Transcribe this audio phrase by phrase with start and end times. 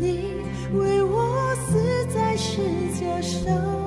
[0.00, 0.42] 你
[0.74, 2.60] 为我死在世
[2.94, 3.77] 界上，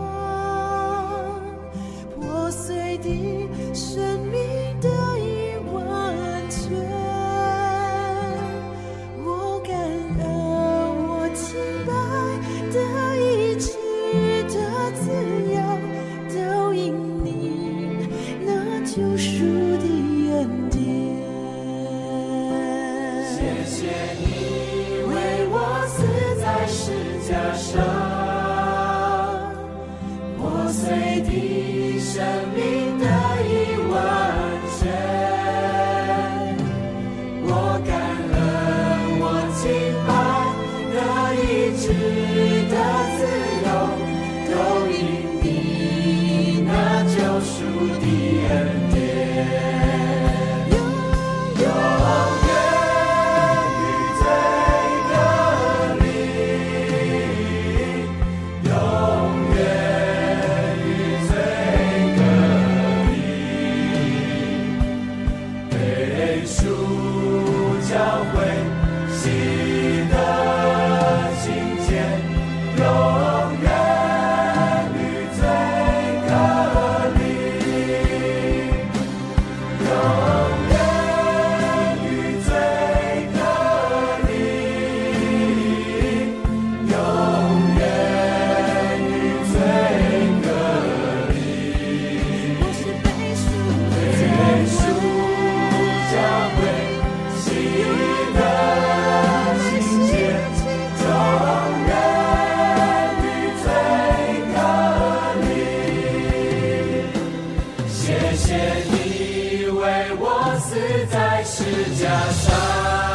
[108.51, 110.75] 别以为我死
[111.09, 111.63] 在石
[111.95, 113.10] 架上，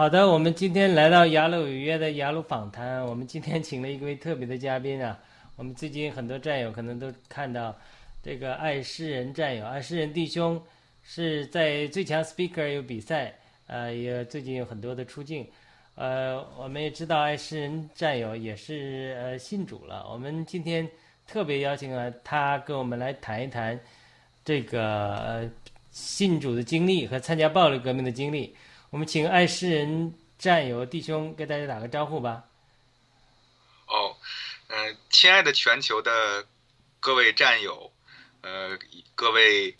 [0.00, 5.20] 好的，我们今天来到雅鲁有约的雅鲁访谈，我们今天请了一位特别的嘉宾啊。
[5.56, 7.76] 我们最近很多战友可能都看到，
[8.22, 10.58] 这个爱诗人战友、爱诗人弟兄
[11.02, 13.34] 是在最强 Speaker 有比赛，
[13.66, 15.46] 呃，也最近有很多的出镜。
[15.96, 20.08] 呃，我们也知道爱诗人战友也是呃信主了。
[20.10, 20.88] 我们今天
[21.26, 23.78] 特别邀请了他跟我们来谈一谈
[24.42, 25.50] 这个呃
[25.90, 28.56] 信主的经历和参加暴力革命的经历。
[28.90, 32.44] 我们请爱诗人战友弟兄给大家打个招呼吧。
[33.86, 34.16] 哦，
[34.66, 36.44] 嗯、亲爱的全球的
[36.98, 37.92] 各位战友，
[38.40, 38.76] 呃，
[39.14, 39.76] 各位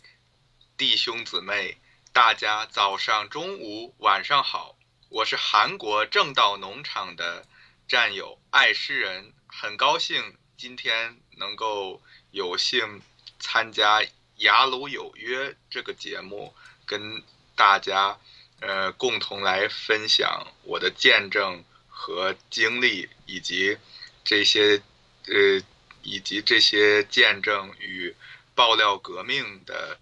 [0.76, 1.76] 弟兄姊妹，
[2.12, 4.76] 大家早上、中午、晚上好，
[5.08, 7.44] 我是韩国正道农场的
[7.88, 13.02] 战友爱诗人很高兴今天能够有幸
[13.40, 13.98] 参加
[14.36, 16.54] 《雅鲁有约》这个节目，
[16.86, 17.24] 跟
[17.56, 18.16] 大家
[18.60, 23.76] 呃共同来分享我的见证和经历，以及
[24.22, 24.80] 这些
[25.26, 25.62] 呃
[26.02, 28.14] 以及这些见证与
[28.54, 29.98] 爆料革命的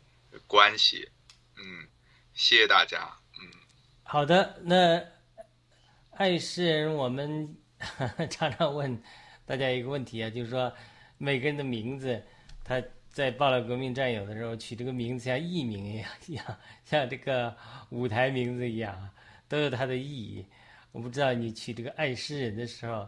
[0.46, 1.08] 关系。
[1.56, 1.88] 嗯，
[2.34, 3.16] 谢谢大家。
[3.40, 3.50] 嗯，
[4.02, 5.02] 好的，那
[6.10, 7.56] 爱诗人，我们
[8.30, 9.02] 常常问
[9.46, 10.72] 大家一个问题啊，就是说
[11.16, 12.22] 每个人的名字，
[12.64, 16.58] 他在爆料革命战友的时候取这个名字像艺名一样，一样
[16.88, 17.54] 像这个
[17.90, 19.10] 舞台名字一样，
[19.46, 20.46] 都有它的意义。
[20.92, 23.06] 我不知道你取这个爱诗人的时候，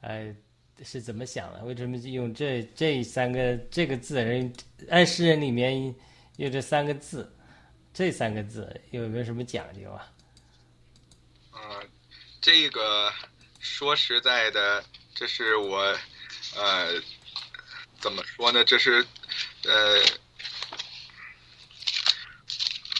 [0.00, 0.34] 呃，
[0.82, 1.62] 是怎么想的？
[1.64, 4.16] 为什么用这这三个这个字？
[4.22, 4.50] 人
[4.88, 5.94] 爱诗人里面
[6.38, 7.30] 用这三个字，
[7.92, 10.10] 这三个字有没有什么讲究啊？
[11.52, 11.90] 嗯，
[12.40, 13.12] 这个
[13.60, 14.82] 说实在的，
[15.14, 15.76] 这是我，
[16.56, 16.94] 呃，
[18.00, 18.64] 怎么说呢？
[18.64, 19.04] 这是，
[19.64, 20.00] 呃，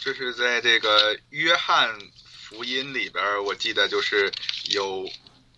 [0.09, 1.95] 这是在这个约翰
[2.25, 4.31] 福音里边，我记得就是
[4.71, 5.07] 有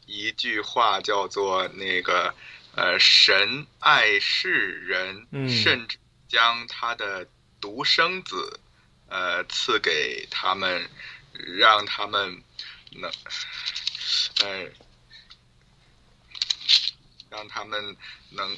[0.05, 2.35] 一句话叫做那个，
[2.75, 7.25] 呃，神爱世人，嗯甚至将他的
[7.61, 8.59] 独生子，
[9.07, 10.85] 呃，赐给他们，
[11.31, 12.43] 让他们
[12.91, 13.09] 能，
[14.43, 14.69] 呃，
[17.29, 17.95] 让他们
[18.31, 18.57] 能，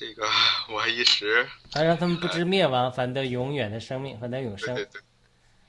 [0.00, 0.26] 这个
[0.72, 4.74] 我一时，还让他们不知灭亡，反得永远的生命，反得永生。
[4.74, 5.02] 对对对，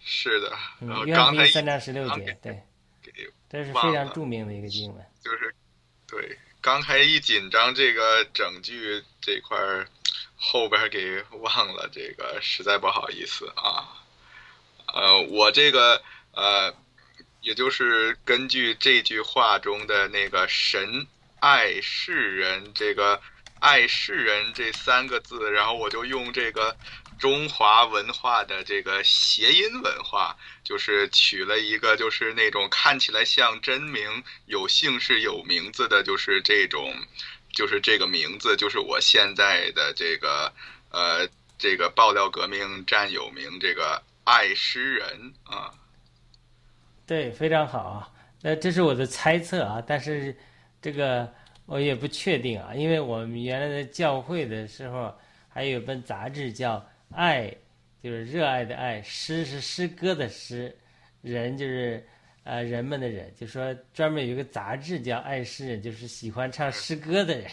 [0.02, 0.50] 是的，
[0.80, 2.64] 然后嗯，约翰刚才一福音三章十六节对，
[3.50, 5.06] 这是非常著名的一个经文。
[5.22, 5.54] 就是，
[6.08, 9.86] 对，刚才一紧张，这个整句这块儿
[10.38, 14.00] 后边儿给忘了，这个实在不好意思啊。
[14.94, 16.02] 呃，我这个
[16.32, 16.74] 呃，
[17.42, 21.06] 也就是根据这句话中的那个“神
[21.42, 23.22] 爱世人”这个
[23.62, 26.76] “爱世人”这三个字，然后我就用这个
[27.18, 36.94] 中华文化的这个谐音文化，就是取了一个就是那种看起来像真名、有姓氏、有名字的，就是这种，
[37.54, 40.52] 就是这个名字，就是我现在的这个
[40.90, 41.28] 呃
[41.58, 45.72] 这个爆料革命战友名，这个爱诗人啊。
[47.06, 48.10] 对，非常好啊。
[48.42, 50.36] 那这是我的猜测啊，但是
[50.82, 51.32] 这个
[51.72, 56.76] 我也不确定啊，因为我们原来的教会的时候还有一本杂志叫
[57.16, 57.44] 《爱》，
[58.04, 60.78] 就是热爱的爱，诗是诗歌的诗，
[61.22, 62.06] 人就是
[62.44, 67.50] 呃人们的人，就说专门有一个杂志叫《爱诗人》，就是喜欢唱诗歌的人。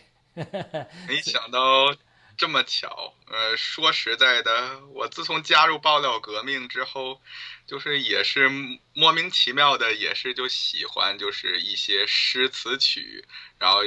[1.07, 1.95] 没想到
[2.37, 3.15] 这么巧。
[3.31, 7.21] 呃，说实在的，我自从加入爆料革命之后，
[7.69, 8.49] 就是也是
[8.95, 13.23] 莫名其妙的，也是就喜欢就是一些诗词曲，
[13.59, 13.81] 然后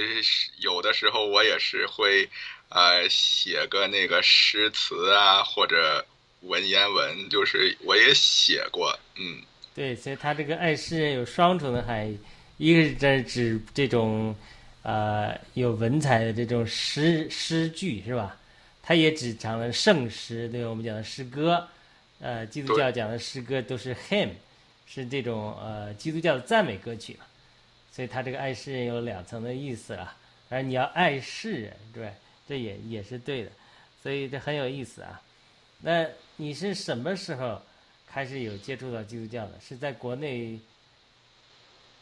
[0.59, 2.29] 有的时候我也是会
[2.69, 6.05] 呃写个那个诗词啊，或者
[6.41, 9.41] 文言文，就是我也写过，嗯。
[9.73, 12.19] 对，所以他这个爱诗人有双重的含义，
[12.57, 14.35] 一个是指这种，
[14.83, 18.37] 呃，有文采的这种诗诗句是吧？
[18.83, 21.67] 他也指成了圣诗，对我们讲的诗歌，
[22.21, 24.31] 呃，基督教讲的诗歌都是 hymn，
[24.85, 27.25] 是这种呃基督教的赞美歌曲嘛，
[27.91, 30.15] 所以他这个爱诗人有两层的意思啊，
[30.49, 32.13] 而你要爱世人，对，
[32.47, 33.51] 这也也是对的，
[34.01, 35.21] 所以这很有意思啊。
[35.79, 37.61] 那你是什么时候？
[38.13, 40.59] 开始有接触到基督教的，是在国内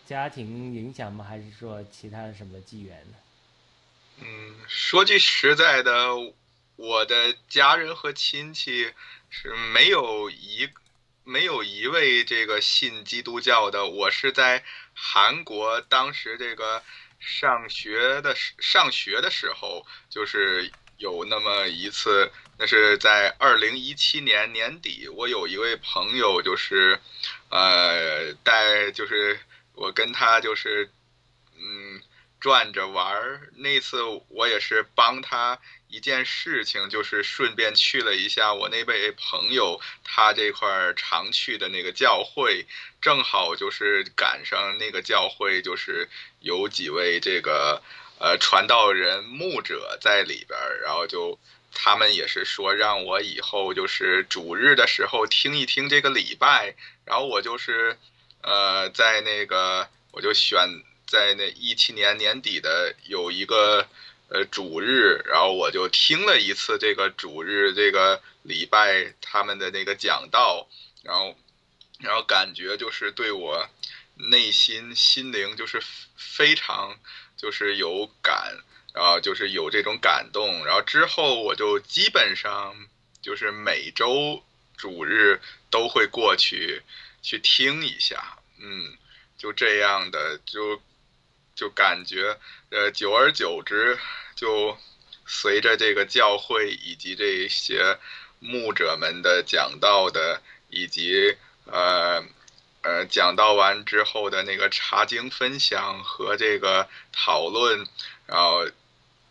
[0.07, 1.23] 家庭影响吗？
[1.23, 3.17] 还是说其他的什么机缘呢？
[4.21, 5.91] 嗯，说句实在的，
[6.77, 8.91] 我的家人和亲戚
[9.29, 10.69] 是没有一
[11.24, 13.86] 没有一位这个信基督教的。
[13.86, 16.83] 我是在韩国，当时这个
[17.19, 27.00] 上学的上学的时候，就是有那么一次，那是在二零一七年年底，我有一位朋友，就是
[27.50, 29.39] 呃带，就是
[29.74, 30.91] 我跟他就是
[31.55, 32.01] 嗯。
[32.41, 35.59] 转着玩儿，那次我也是帮他
[35.89, 42.65] 一件事情，就是顺便去了一下我那位朋友他这块儿常去的那个教会，
[43.01, 46.08] 正好就是赶上那个教会，就是
[46.39, 47.81] 有几位这个
[48.19, 51.39] 呃传道人牧者在里边儿，然后就
[51.74, 57.98] 他们也是说让我以后就是主日的时候听一听这个礼拜，然后我就是
[58.41, 60.84] 呃在那个我就选。
[61.10, 63.88] 在那一七年年底的有一个
[64.29, 70.67] 呃主日，然后我就听了一次这个主日这个礼拜他们的那个讲道，
[71.03, 71.36] 然后
[72.00, 73.67] 然后感觉就是对我
[74.15, 75.81] 内心心灵就是
[76.15, 77.00] 非常
[77.38, 78.57] 就是有感，
[78.93, 82.75] 然后就是有这种感动，然后之后我就基本上
[83.21, 84.43] 就是每周
[84.77, 86.81] 主日都会过去
[87.21, 88.98] 去听一下，嗯，
[89.38, 90.81] 就这样的就
[91.55, 92.38] 就感觉
[92.69, 93.97] 呃，久而久之
[94.35, 94.77] 就
[95.25, 97.97] 随着这个教会以及这些
[98.39, 101.35] 牧者们的讲道的以及
[101.65, 102.23] 呃。
[102.81, 107.85] 呃，讲到完之后的那个查经分享和这个讨论，
[108.25, 108.65] 然后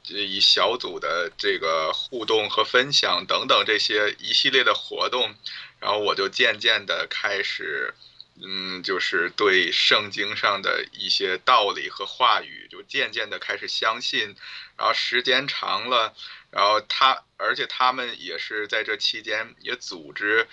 [0.03, 5.35] 这以小组的这个互动和分享等等这些一系列的活动，
[5.81, 7.95] 然后我就渐渐的开始，
[8.41, 14.37] 嗯，就是对圣经上的一些道理和话语，就渐渐的开始相信，
[14.77, 16.15] 然后时间长了，
[16.51, 20.47] 然后他，而且他们也是在这期间也组织。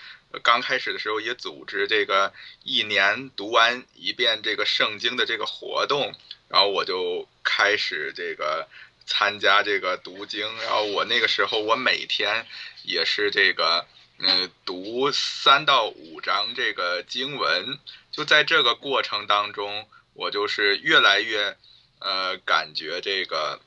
[0.44, 6.14] 刚开始的时候也组织这个一年读完一遍这个圣经的这个活动，
[6.50, 8.68] 然后我就开始这个
[9.06, 12.46] 参加这个读经，然后我那个时候我每天
[12.84, 17.80] 也是这个嗯读三到五章这个经文，
[18.12, 21.58] 就在这个过程当中，我就是越来越
[22.00, 23.60] 呃感觉这个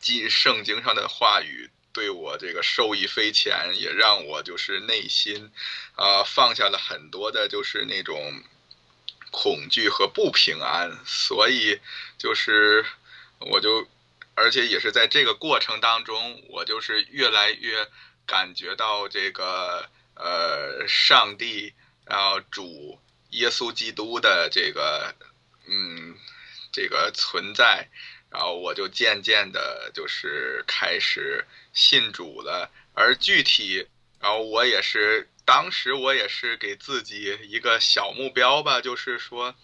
[0.00, 1.70] 记圣经上的话语。
[1.92, 5.52] 对我这个受益匪浅，也让我就是内心，
[5.94, 8.42] 啊，放下了很多的，就是那种
[9.30, 10.98] 恐惧和不平安。
[11.06, 11.78] 所以，
[12.18, 12.84] 就是
[13.38, 13.86] 我就，
[14.34, 17.86] 而且也是在这个过程当中，我就是越来越
[18.26, 21.72] 感觉到这个呃，上帝，
[22.06, 22.98] 然后主
[23.30, 25.14] 耶稣基督的这个，
[25.66, 26.16] 嗯，
[26.72, 27.88] 这个存在。
[28.30, 32.68] 然后我就渐渐的，就是开始信主了。
[32.92, 33.86] 而具体，
[34.18, 39.54] 然后我也是，当时我也是给自己一个小目标吧，就是说，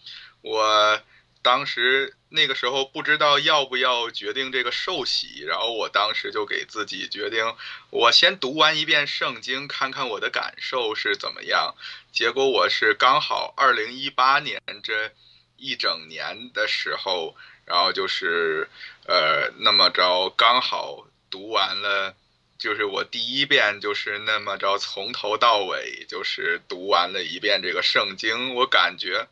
[0.43, 1.03] 我
[1.43, 7.55] 当时那个时候不知道要不要决定这个受洗，然后我当时就给自己决定，
[7.91, 11.75] 我先读完一遍圣经，看看我的感受是怎么样。
[12.11, 15.13] 结果我是刚好二零一八年这
[15.57, 17.37] 一整年的时候。
[17.67, 18.69] 然后就是，
[19.07, 22.17] 呃，那么着刚好读完了，
[22.59, 29.29] 就是我第一遍就是那么着从头到尾就是读完了一遍这个圣经，我感觉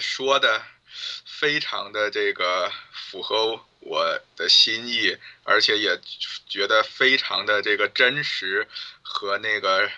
[0.00, 0.62] 说的
[1.24, 6.00] 非常的这个符合我的心意，而且也
[6.48, 8.66] 觉得非常的这个真实
[9.02, 9.90] 和那个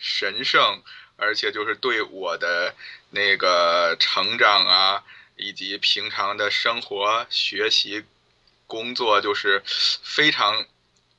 [0.00, 0.82] 神圣，
[1.16, 2.74] 而且就是对我的
[3.10, 5.04] 那个成长啊。
[5.40, 8.04] 以及平常的生活、学习、
[8.66, 9.62] 工作，就是
[10.02, 10.66] 非常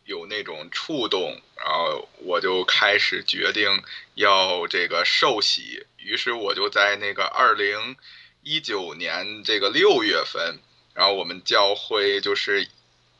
[0.03, 3.81] 有那种触动，然后我就开始决定
[4.15, 5.85] 要这个受洗。
[5.95, 7.95] 于是我就在那个二零
[8.43, 10.59] 一九年这个六月份，
[10.93, 12.67] 然后我们教会就是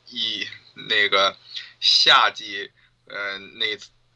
[0.08, 0.48] 一
[0.88, 1.36] 那个
[1.80, 2.72] 夏季，
[3.08, 3.66] 嗯，那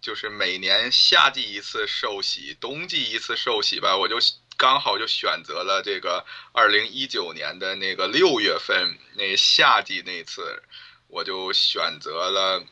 [0.02, 4.18] 就是每年夏季一次受洗，冬季一次受洗吧，我就。
[4.56, 10.62] 刚好就选择了这个二零一九年的那个六月份那夏季那次，
[11.08, 12.64] 我就选择了，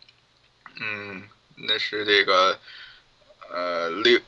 [0.80, 2.60] 嗯，那是这个，
[3.50, 4.22] 呃六，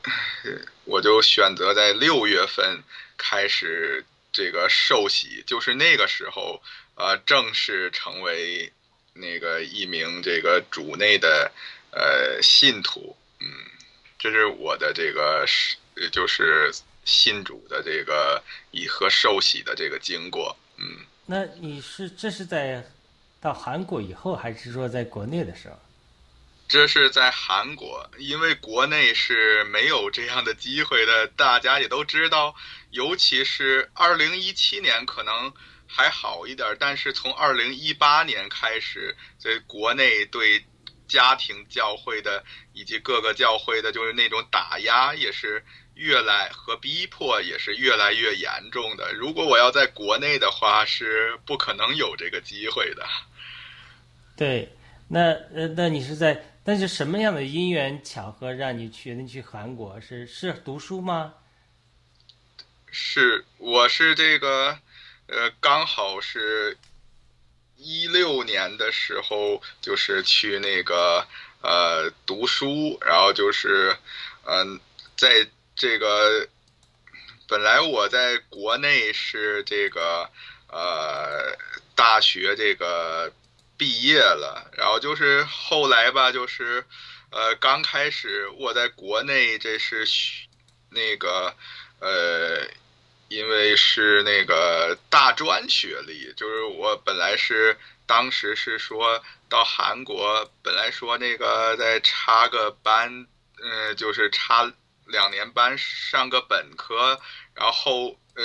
[0.84, 2.82] 我就选择在六月份
[3.24, 6.60] 开始这个受洗，就是那个时候，
[6.94, 8.70] 呃，正式成为
[9.14, 11.50] 那个一名这个主内的
[11.90, 13.46] 呃信徒，嗯，
[14.18, 15.78] 这是我的这个是
[16.12, 16.70] 就是。
[17.06, 22.82] 信主的这个以和受洗的这个经过，嗯，那你是这是在
[23.42, 25.78] 到韩国以后，还是说在国内的时候？
[26.66, 31.26] 这是在韩国，因为国内是没有这样的机会的。
[31.36, 32.56] 大家也都知道，
[32.94, 35.52] 尤其是二零一七年可能
[35.86, 40.64] 还好一点，但是从二零一八年开始，在国内对
[41.06, 45.62] 家庭教会的以及各个教会的，就是那种打压也是。
[45.96, 49.12] 越来和逼迫也是越来越严重的。
[49.12, 53.06] 如果我要在国内的话，是不可能有这个机会的。
[54.36, 56.44] 对，那呃，那你是在？
[56.64, 59.14] 那是什么样的因缘巧合让你去？
[59.14, 61.34] 你去韩国是是读书吗？
[62.94, 64.78] 是，我是这个，
[65.26, 66.78] 呃，刚好是
[67.76, 71.26] 一六年的时候，就是去那个
[71.60, 73.96] 呃读书，然后就是
[74.44, 74.80] 嗯
[75.16, 75.46] 在。
[75.76, 76.46] 这个
[77.48, 80.30] 本来我在国内是这个
[80.68, 81.52] 呃
[81.96, 83.32] 大学这个
[83.76, 86.86] 毕业了，然后就是后来吧，就是
[87.30, 90.06] 呃刚开始我在国内这是
[90.90, 91.52] 那个
[91.98, 92.68] 呃
[93.34, 97.76] 因为是那个大专学历，就是我本来是
[98.06, 103.26] 当时是说到韩国，本来说那个再插个班，
[103.60, 104.72] 嗯、就是插
[105.06, 107.20] 两年班上个本科，
[107.54, 108.44] 然后呃，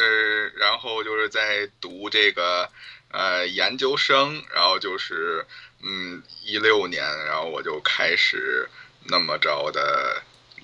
[0.58, 2.70] 然后就是在读这个
[3.12, 5.46] 呃研究生，然后就是
[5.84, 8.68] 嗯一六年，然后我就开始
[9.06, 10.24] 那么着的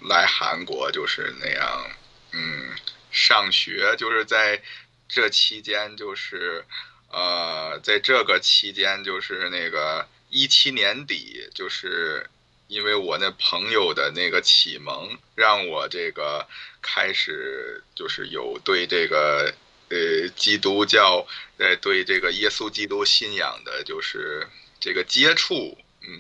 [0.09, 1.89] 来韩国，就是那样，
[2.33, 2.75] 嗯，
[3.15, 4.61] 上学，就是在
[5.07, 6.65] 这期间，就是
[7.09, 12.29] 呃，在这个期间，就是那个一七年底，就是
[12.67, 16.45] 因为我那朋友的那个启蒙，让我这个
[16.81, 19.53] 开始就是有对这个
[19.89, 21.25] 呃基督教，
[21.57, 24.45] 呃对这个耶稣基督信仰的，就是
[24.81, 26.19] 这个接触，嗯。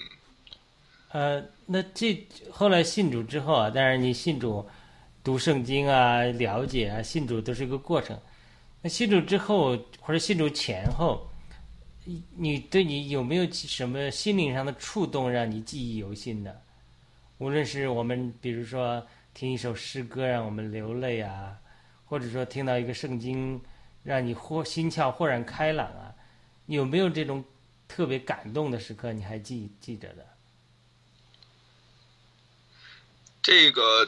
[1.11, 4.69] 呃，那这后来信主之后啊，当然你信主、
[5.25, 8.17] 读圣经啊、了解啊，信主都是一个过程。
[8.83, 11.27] 那信主之后或者信主前后，
[12.35, 16.61] 你对你有没有什么心灵上的触动让你记忆犹新的？
[17.39, 21.57] 无论是我们比如说听一首诗歌让我们流泪啊，
[22.05, 23.59] 或者说听到一个圣经
[24.03, 26.13] 让你豁心窍豁然开朗啊，
[26.67, 27.43] 有没有这种
[27.87, 29.11] 特别感动的时刻？
[29.11, 30.23] 你还记记着的？
[33.41, 34.07] 这个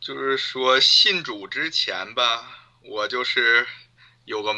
[0.00, 3.66] 就是说信主之前吧，我就是
[4.24, 4.56] 有个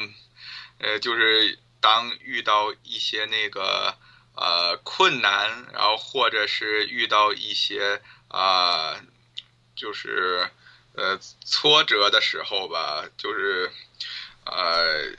[0.79, 3.97] 呃，就是当遇到一些那个
[4.37, 9.01] 呃困难，然后或者是遇到一些啊、
[9.75, 10.49] 就是
[10.95, 13.73] 呃挫折的时候吧，就是
[14.47, 15.11] 呃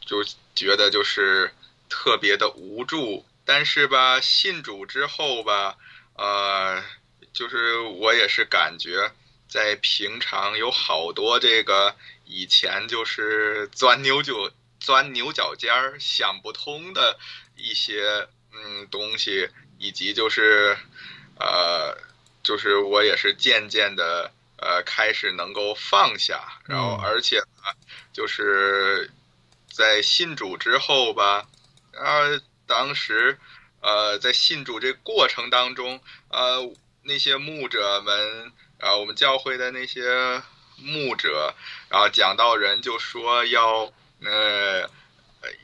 [0.00, 0.22] 就
[0.54, 1.54] 觉得就是
[1.88, 3.24] 特别的无助。
[3.46, 5.78] 但是吧，信主之后吧，
[6.16, 6.84] 呃。
[7.30, 9.12] 就是我也是感觉，
[9.48, 17.18] 在平常有好多这个以前就是钻牛角钻牛角尖儿想不通的
[17.56, 20.76] 一些嗯东西，以及就是
[21.38, 21.96] 呃，
[22.42, 27.74] 就是我也是渐渐的呃开始能够放下，然后而且呢，
[28.12, 29.10] 就是
[29.72, 31.48] 在信主之后吧，
[31.94, 33.38] 啊，当时
[33.80, 36.70] 呃在信主这过程当中，呃。
[37.04, 40.42] 那些牧者们，然后我们教会的那些
[40.76, 41.52] 牧者，
[41.88, 43.92] 然后讲道人就说要
[44.24, 44.88] 呃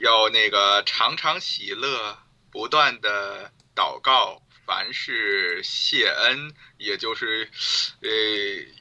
[0.00, 2.18] 要那个常常喜乐，
[2.50, 7.48] 不断的祷告，凡事谢恩，也就是
[8.02, 8.10] 呃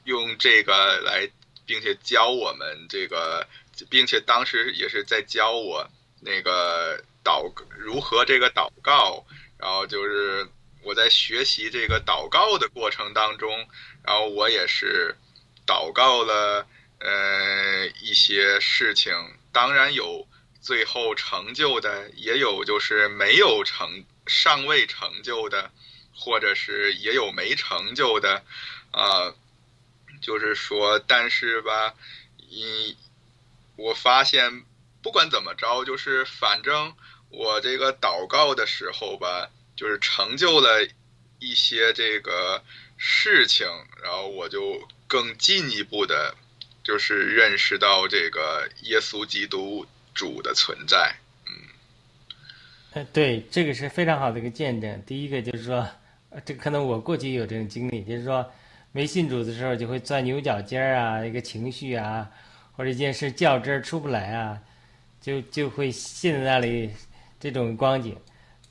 [0.04, 1.30] 用这个来，
[1.64, 3.46] 并且教我们这个，
[3.88, 5.88] 并且当时也是在教我
[6.20, 9.24] 那个祷如何这个祷告，
[9.58, 10.48] 然后就是。
[10.84, 13.66] 我在学习这个祷告的过程当中，
[14.02, 15.16] 然后我也是
[15.66, 16.66] 祷告了
[17.00, 19.12] 呃一些事情，
[19.50, 20.28] 当然有
[20.60, 25.70] 最后成就的，也有就是没有成尚未成就的，
[26.14, 28.44] 或者是也有没成就的，
[28.90, 29.32] 啊、
[30.20, 31.94] 就是说，但是吧，
[32.38, 32.94] 一
[33.76, 34.64] 我发现
[35.02, 36.94] 不管怎么着，就是反正
[37.30, 39.48] 我这个祷告的时候吧。
[39.76, 40.88] 就是成就了
[41.38, 42.62] 一些这个
[42.96, 43.66] 事情，
[44.02, 46.34] 然后我就更进一步的，
[46.82, 51.14] 就是认识到这个耶稣基督主的存在。
[52.92, 55.02] 呃，对，这个是非常好的一个见证。
[55.04, 55.84] 第一个就是说，
[56.44, 58.48] 这可能我过去有这种经历，就是说
[58.92, 62.30] 没信主的时候就会钻牛角尖儿啊，一个情绪啊，
[62.76, 64.60] 或者一件事较真儿出不来啊，
[65.20, 66.88] 就就会陷在那里
[67.40, 68.16] 这种光景。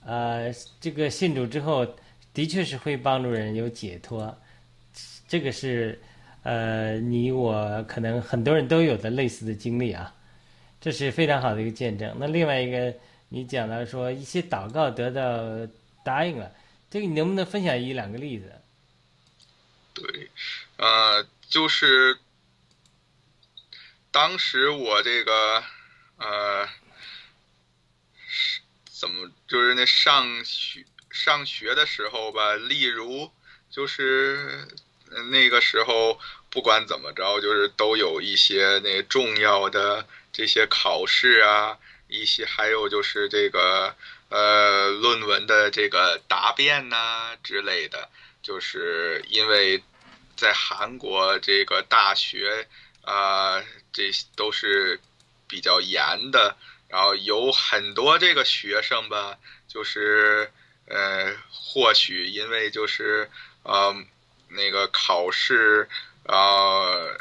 [0.05, 1.85] 呃，这个信主之后，
[2.33, 4.37] 的确是会帮助人有解脱，
[5.27, 6.01] 这个是
[6.43, 10.13] 呃你我可能很多人都有的类似的经历啊，
[10.81, 12.15] 这是非常好的一个见证。
[12.19, 12.93] 那另外一个，
[13.29, 15.71] 你讲到说一些祷告得到
[16.03, 16.51] 答应了，
[16.89, 18.51] 这个你能不能分享一两个例子？
[19.93, 20.29] 对，
[20.77, 22.17] 呃，就是
[24.11, 25.63] 当时我这个
[26.17, 26.67] 呃。
[28.35, 32.55] 是怎么就是那上学上学的时候吧？
[32.55, 33.31] 例如，
[33.69, 34.67] 就是
[35.29, 43.95] 那个时候，不管怎么着，就是都有一些那重要的这些考试啊，一些还有就是这个
[44.29, 48.09] 呃论文的这个答辩呐、之类的。
[48.41, 49.83] 就是因为
[50.35, 52.67] 在韩国这个大学
[53.03, 54.99] 啊、呃，这都是
[55.47, 56.57] 比较严的。
[56.93, 60.51] 然后有很多这个学生吧，就是
[60.85, 63.31] 呃，或许因为就是
[63.63, 63.95] 呃
[64.49, 65.89] 那个考试
[66.25, 67.19] 呃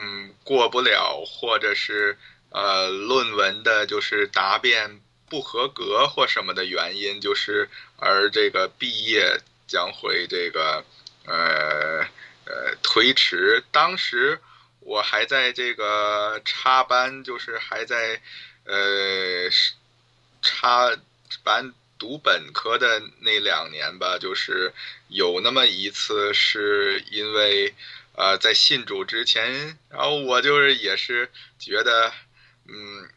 [0.00, 2.18] 嗯过不了，或者是
[2.50, 10.84] 呃论文的就是答辩不合格或什么的原因，就是而这个毕业将会这个
[11.24, 12.04] 呃
[12.46, 13.62] 呃推迟。
[13.70, 14.40] 当时
[14.80, 18.20] 我还在这个插班，就是还在
[18.68, 19.72] 呃是
[20.40, 20.96] 插
[21.42, 24.72] 班读本科的那两年吧，就是
[25.08, 27.74] 有那么一次是因为。
[28.20, 32.12] 呃，在信主之前，然后我就是也是觉得，
[32.66, 33.08] 嗯，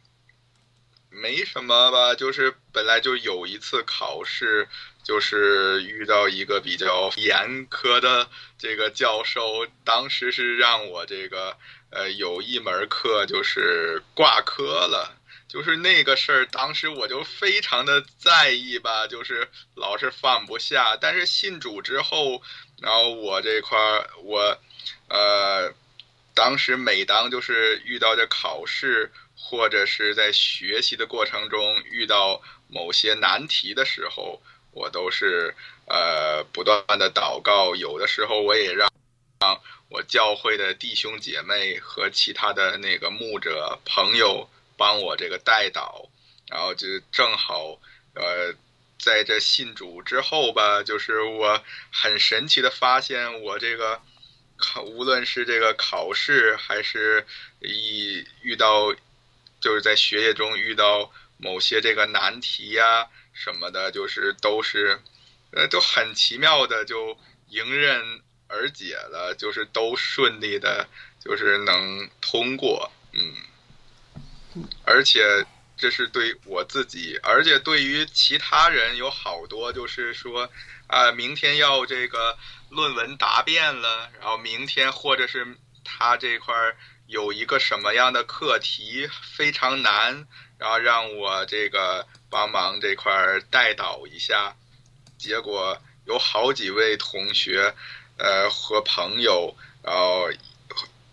[1.10, 4.68] 没什么吧，就是本来就有一次考试，
[5.04, 11.58] 就是遇到一个比较严苛的这个教授，当时是让我这个
[11.90, 15.18] 呃有一门课就是挂科了，
[15.52, 20.96] 就是那个事儿，当时我就非常的在意吧，就是老是放不下。
[20.96, 22.42] 但是信主之后，
[22.82, 24.58] 然后我这块儿我。
[25.10, 25.74] 呃，
[26.34, 35.54] 当时每当就是遇到这考试或者是在学习的过程中遇到某些难题的时候，我都是
[35.86, 37.76] 呃不断的祷告。
[37.76, 38.90] 有的时候我也让
[39.42, 44.50] 让我教会的弟兄姐妹和其他的那个牧者朋友
[44.82, 46.10] 帮我这个带导，
[46.50, 47.80] 然后就正好
[48.16, 48.56] 呃
[48.98, 54.02] 在这信主之后吧，就是我很神奇的发现我这个。
[54.64, 57.26] 考无论是这个考试，还是
[57.62, 58.94] 一遇到，
[59.60, 65.00] 就是在学业中遇到某些这个难题呀什么的，就是都是，
[65.52, 67.18] 呃，都很奇妙的就
[67.50, 70.88] 迎刃而解了，就是都顺利的，
[71.20, 73.34] 就是能通过，嗯，
[74.92, 75.46] 而且
[75.78, 80.50] 这是对我自己，而且对于其他人有好多，就是说。
[80.92, 82.38] 啊，明天要这个
[82.70, 86.54] 论文答辩了，然后明天或者是他这块
[87.08, 90.28] 有一个什么样的课题非常难，
[90.58, 94.54] 然后让我这个帮忙这块带导一下。
[95.18, 97.74] 结果有好几位同学，
[98.18, 100.30] 呃和朋友，然后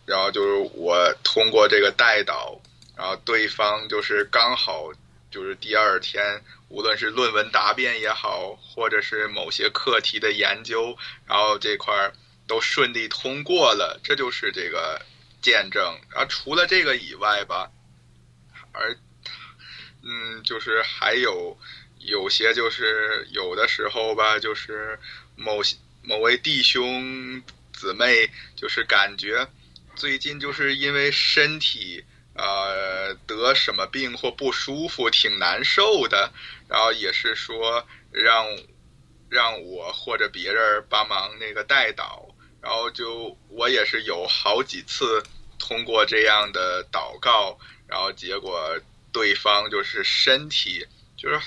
[0.06, 2.60] 然后就是我通过这个带导，
[2.98, 4.92] 然后对方就是刚好
[5.30, 6.42] 就是第二天。
[6.70, 10.94] 无论是论文答辩也好，或者是某些课题的研究，
[11.26, 12.12] 然后这块儿
[12.46, 15.00] 都顺利通过了，这就是这个
[15.40, 15.82] 见证。
[16.10, 17.70] 然后除了这个以外吧，
[18.72, 18.94] 而
[20.02, 21.58] 嗯，就是还有
[22.00, 25.00] 有些就是有的时候吧，就是
[25.36, 29.48] 某些某位弟兄姊妹就是感觉
[29.96, 32.04] 最近就是因为身体。
[32.38, 36.32] 呃，得什么病或不舒服，挺难受的，
[36.68, 38.46] 然后也是说让
[39.28, 42.28] 让我或者别人帮忙那个带导，
[42.62, 45.20] 然后就我也是有好几次
[45.58, 48.78] 通过这样的祷告，然后结果
[49.12, 51.40] 对方就是身体就是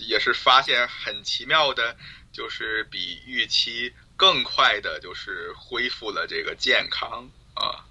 [0.00, 1.96] 也是发现很奇妙的，
[2.30, 7.86] 就是比预期更快的，就是恢复了这个健康啊。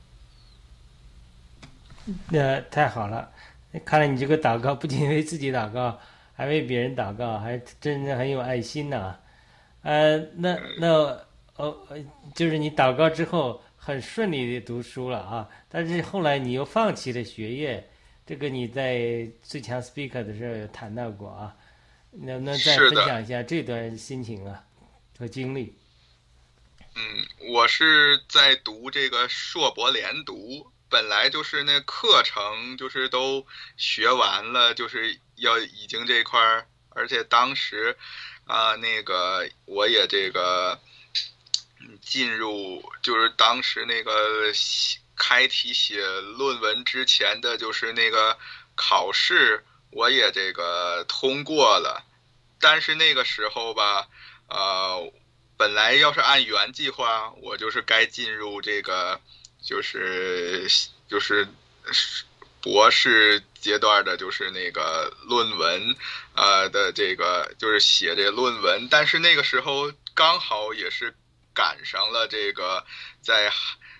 [2.29, 3.31] 那太好了，
[3.85, 5.99] 看来你这个祷告不仅为自己祷告，
[6.35, 9.17] 还为别人祷告，还真的很有爱心呐。
[9.83, 11.77] 呃，那那哦，
[12.35, 17.89] 就是你祷告之后很顺利的读书了啊，但是后来你又放弃了学业，
[18.25, 21.55] 这个你在最强 speaker 的时候有谈到过啊，
[22.11, 24.63] 能不能再分享一下这段心情啊
[25.17, 25.75] 和经历？
[26.95, 27.01] 嗯，
[27.53, 30.67] 我是在读这个硕博连读。
[30.93, 37.97] 本来就是那课程就是都学完了，就是要已经这块儿，而且当时
[38.45, 40.79] 啊，那个我也这个
[41.99, 44.53] 进入，就是当时那个
[45.15, 46.05] 开题写
[46.37, 48.37] 论文之前的就是那个
[48.75, 52.05] 考试，我也这个通过了，
[52.59, 54.07] 但是那个时候吧，
[54.47, 55.11] 呃，
[55.57, 59.19] 本来要是按原计划，我就是该进入这个。
[59.63, 60.67] 就是
[61.07, 61.47] 就是
[62.61, 65.95] 博士阶段的，就是那个论文，
[66.35, 71.15] 呃的这个就是写这论文，但是那个时候刚好也是
[71.53, 72.85] 赶上了这个
[73.21, 73.51] 在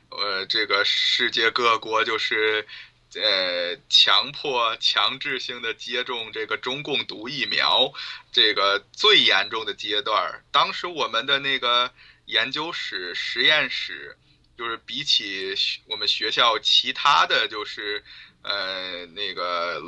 [0.09, 2.67] 呃这个世界各国就是
[3.15, 7.93] 呃强迫强制性的接种这个中共毒疫苗
[8.31, 11.91] 这个最严重的阶段，当时我们的那个
[12.25, 14.17] 研究室实验室。
[14.63, 15.53] 就是比起
[15.87, 18.01] 我们学校其他的就是，
[18.43, 19.83] 呃，那个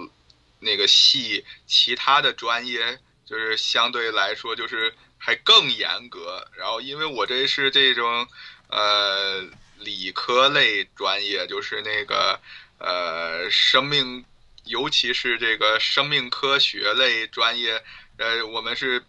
[0.59, 6.45] 那个系其他的专业，就是相对来说就是还更严格。
[6.57, 8.27] 然后因为我这是这种，
[8.67, 12.37] 呃，理科类专业，就是那个
[12.77, 14.25] 呃生命，
[14.65, 17.81] 尤其是这个生命科学类专业，
[18.17, 19.01] 呃，我们是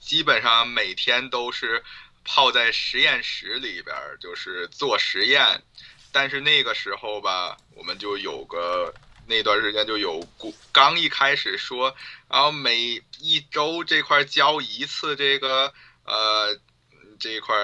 [0.00, 1.84] 基本上每天都是
[2.26, 5.62] 泡在实验室里边，就是做实验。
[6.12, 8.92] 但是那个时候吧，我们就有个
[9.26, 10.26] 那段时间就有
[10.72, 11.94] 刚一开始说，
[12.28, 15.72] 然后每一周这块交一次这个
[16.04, 16.58] 呃
[17.18, 17.54] 这块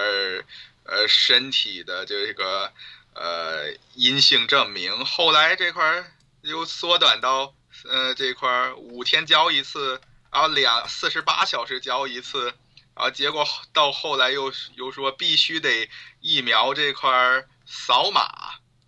[0.85, 2.71] 呃身体的这个
[3.15, 6.03] 呃阴性证明，后来这块
[6.41, 7.55] 又缩短到
[7.89, 9.99] 呃这块五天交一次，
[10.31, 12.53] 然后两四十八小时交一次，
[12.95, 15.89] 然后结果到后来又又说必须得
[16.21, 17.47] 疫苗这块儿。
[17.65, 18.29] 扫码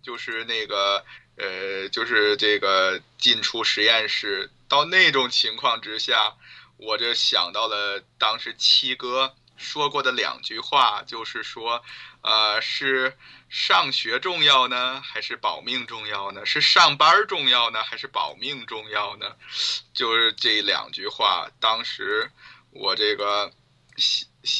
[0.02, 1.04] 就是那个
[1.36, 4.50] 呃，就是这个进出实验室。
[4.68, 6.34] 到那种情况之下，
[6.76, 11.82] 我就想到了当时七哥说过的两句话，就是说，
[12.20, 13.16] 呃，是
[13.48, 16.44] 上学重要呢，还是保命重要呢？
[16.44, 19.36] 是上班重要呢，还是保命重要呢？
[19.94, 22.30] 就是这两句话，当时
[22.70, 23.50] 我这个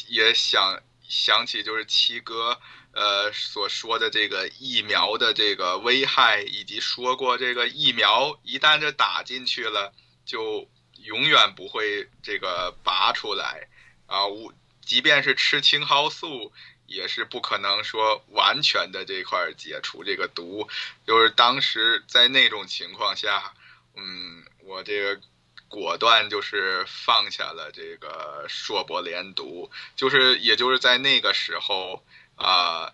[0.07, 2.59] 也想想起，就是七哥。
[2.93, 9.93] 呃，所说的这个疫苗的这个危害，以及说过这个疫苗一旦这打进去了，
[10.25, 10.67] 就
[11.03, 13.67] 永远不会这个拔出来
[14.07, 14.25] 啊！
[14.25, 16.51] 我即便是吃青蒿素，
[16.87, 20.67] 也是不可能说完全的这块解除这个毒。
[21.05, 23.53] 就是当时在那种情况下，
[23.95, 25.21] 嗯，我这个
[25.67, 32.03] 果断就是放下了这个硕博连读，就是也就是在那个时候。
[32.39, 32.93] 啊，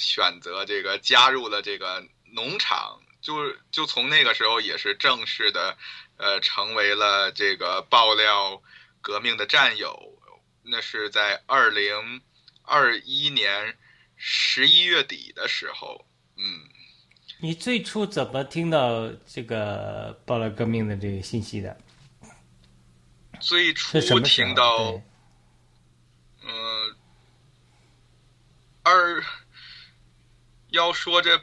[0.00, 5.78] 选择这个加入了这个农场，就就从那个时候也是正式的，
[6.16, 8.60] 呃，成为了这个爆料
[9.00, 10.18] 革命的战友。
[10.64, 12.20] 那是在二零
[12.62, 13.78] 二一年
[14.16, 16.04] 十一月底的时候，
[16.36, 16.68] 嗯。
[17.38, 21.78] 你最初怎么听到这个爆料革命的这个信息的？
[23.40, 25.02] 最初听到，
[26.42, 26.96] 嗯。
[28.82, 29.22] 二
[30.68, 31.40] 要说这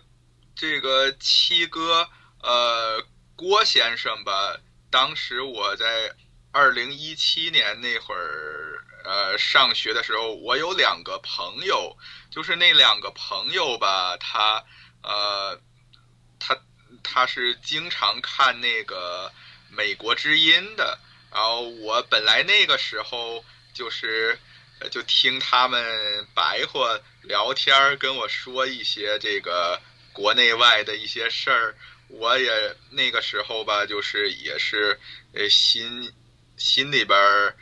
[0.55, 2.09] 这个七哥
[2.41, 3.05] 呃
[3.35, 4.57] 郭先生吧，
[4.89, 6.15] 当时我在
[6.51, 11.95] 二零一七年那会儿呃上学的时候，我有两个朋友，
[12.31, 14.65] 就是那两个朋友吧，他
[15.03, 15.61] 呃
[16.39, 16.57] 他
[17.03, 19.31] 他是经常看那个
[19.69, 20.99] 美国之音的，
[21.31, 24.37] 然后我本来那个时候就是
[24.91, 26.99] 就听他们白话。
[27.23, 29.81] 聊天儿跟我说一些这个
[30.13, 31.75] 国内外的一些事儿，
[32.07, 34.97] 我也那个时候吧，就是也是
[35.33, 36.13] 呃心
[36.55, 37.53] 心里边儿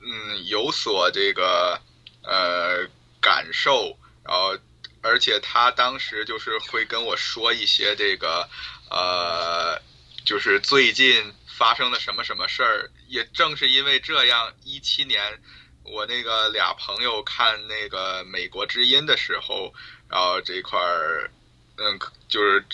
[0.00, 1.80] 嗯有所这个
[2.22, 2.86] 呃
[3.20, 4.56] 感受，然后
[5.02, 8.48] 而且他当时就是会跟我说一些这个
[8.88, 9.82] 呃
[10.24, 15.42] 就是最近发生了什么什么事儿，也正是因为这样，一七年。
[15.82, 19.74] 我那个俩朋友看那个《美国之音》的时候，
[20.08, 21.30] 然后这块儿，
[21.78, 22.64] 嗯，就是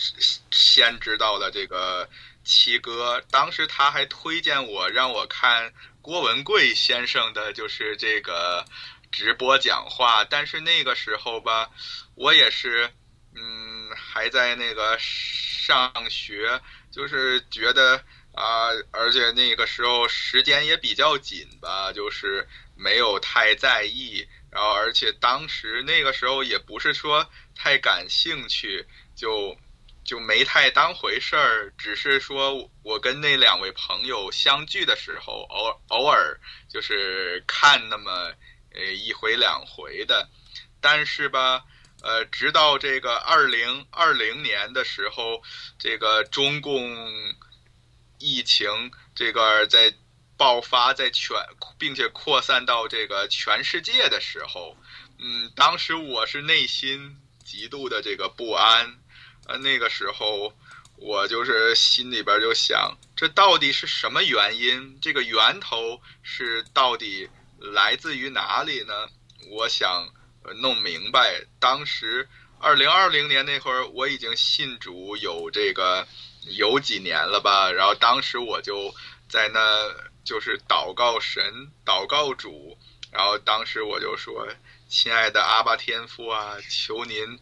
[0.51, 2.07] 先知道了这个
[2.43, 3.23] 七哥。
[3.31, 8.65] 当时他还推荐我让我看郭文贵先生的就是这个
[9.11, 10.25] 直播讲话。
[10.25, 11.71] 但是那个时候吧，
[12.15, 12.91] 我也是，
[13.33, 16.59] 嗯，还在那个上学，
[16.91, 18.03] 就是觉得
[18.35, 22.47] 啊，而且那个时候时间也比较紧吧，就是。
[22.77, 29.55] 没有太在意，然后而且当时那个时候也不是说太感兴趣，就
[30.03, 36.37] 就没太当回事儿，只是说我跟那两位朋友相聚的时候，偶偶尔
[36.69, 38.33] 就是看那么
[38.73, 40.27] 呃一回两回的，
[40.81, 41.63] 但是吧，
[42.01, 45.41] 呃，直到这个二零二零年的时候，
[45.79, 46.93] 这个中共
[48.25, 49.93] 疫情这个在。
[50.37, 51.37] 爆发在全，
[51.79, 54.75] 并且扩散到这个全世界的时候，
[55.17, 58.99] 嗯，当时我是内心极度的这个不安，
[59.47, 60.53] 呃，那个时候
[60.97, 64.99] 我就是心里边就想，这到底是什么原因？
[65.01, 69.07] 这个源头是到底来自于哪里呢？
[69.51, 70.05] 我想
[70.57, 71.45] 弄明白。
[71.61, 72.27] 当时
[72.59, 76.05] 二零二零年那会儿，我已经信主有这个
[76.47, 78.93] 有几年了吧，然后当时我就
[79.29, 79.59] 在那。
[80.25, 82.79] 就是祷告神，祷告主，
[83.11, 84.47] 然后当时我就说
[84.89, 87.37] ：“亲爱的阿巴天父啊，求您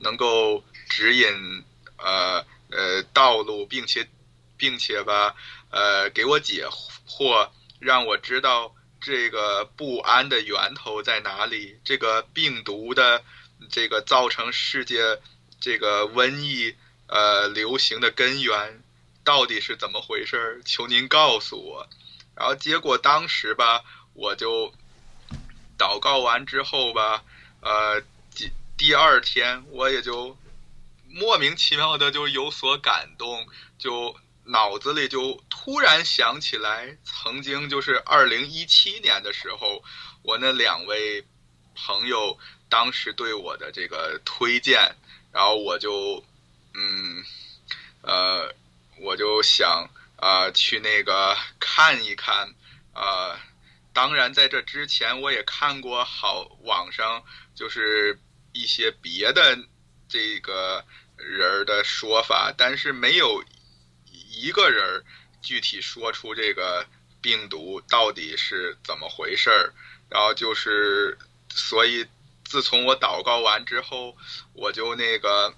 [0.00, 1.64] 能够指引
[1.96, 4.06] 呃呃道路，并且
[4.58, 5.34] 并且吧
[5.70, 6.68] 呃给我解
[7.08, 7.48] 惑，
[7.80, 13.24] 让我知道这个不安的源头在哪里，这个病毒的
[13.70, 15.22] 这个造成世界
[15.58, 16.76] 这个瘟疫
[17.08, 18.82] 呃流行的根源
[19.24, 20.62] 到底是怎么回事儿？
[20.64, 21.88] 求您告诉我。
[22.34, 24.72] 然后结果当时吧，我就
[25.78, 27.24] 祷告完之后吧，
[27.60, 28.00] 呃，
[28.34, 30.36] 第第二天我也就
[31.08, 33.46] 莫名其妙的就有所感动，
[33.78, 34.14] 就
[34.44, 39.82] 脑子里就突然想起来，曾经就是二零一七年的时候，
[40.22, 41.24] 我那两位
[41.74, 42.38] 朋友
[42.68, 44.94] 当时对我的这个推荐，
[45.32, 46.22] 然后我就
[46.76, 47.24] 嗯
[48.02, 48.54] 呃，
[48.98, 52.54] 我就想啊、去那个看一看
[52.92, 53.40] 啊、
[53.92, 57.22] 当然，在这之前我也看过好网上
[57.54, 58.18] 就是
[58.52, 59.58] 一些别的
[60.08, 60.84] 这个
[61.16, 63.42] 人的说法，但是没有
[64.30, 65.02] 一个人
[65.42, 66.86] 具体说出这个
[67.20, 69.72] 病毒到底是怎么回事儿。
[70.08, 71.18] 然后就是，
[71.50, 72.06] 所以
[72.44, 74.16] 自从我祷告完之后，
[74.52, 75.54] 我就那个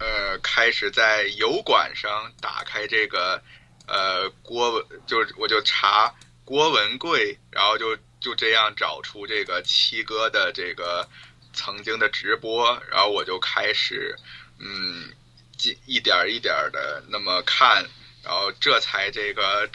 [0.00, 3.42] 呃开始在油管上打开这个
[3.86, 11.08] 呃郭文，就我就查郭文贵，然后就就这样找出这个七哥的这个
[11.52, 14.16] 曾经的直播，然后我就开始
[14.58, 15.12] 嗯
[15.62, 17.84] 一一点一点的那么看，
[18.24, 19.68] 然后这才这个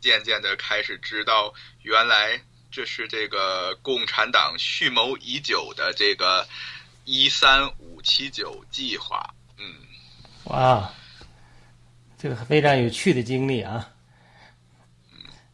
[0.00, 1.52] 渐渐的开始知道，
[1.82, 6.46] 原来这是这个共产党蓄谋已久的这个
[7.04, 7.68] 一三
[8.02, 9.22] 七九计划。
[9.58, 9.64] 嗯，
[10.44, 10.92] 哇，
[12.18, 13.94] 这个非常有趣的经历啊。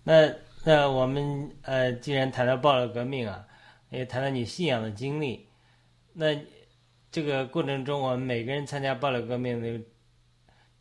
[0.03, 0.33] 那
[0.65, 3.47] 那我们呃，既然谈到暴乱革命啊，
[3.91, 5.47] 也谈到你信仰的经历，
[6.13, 6.37] 那
[7.11, 9.85] 这个过程中，我们每个人参加暴乱革命的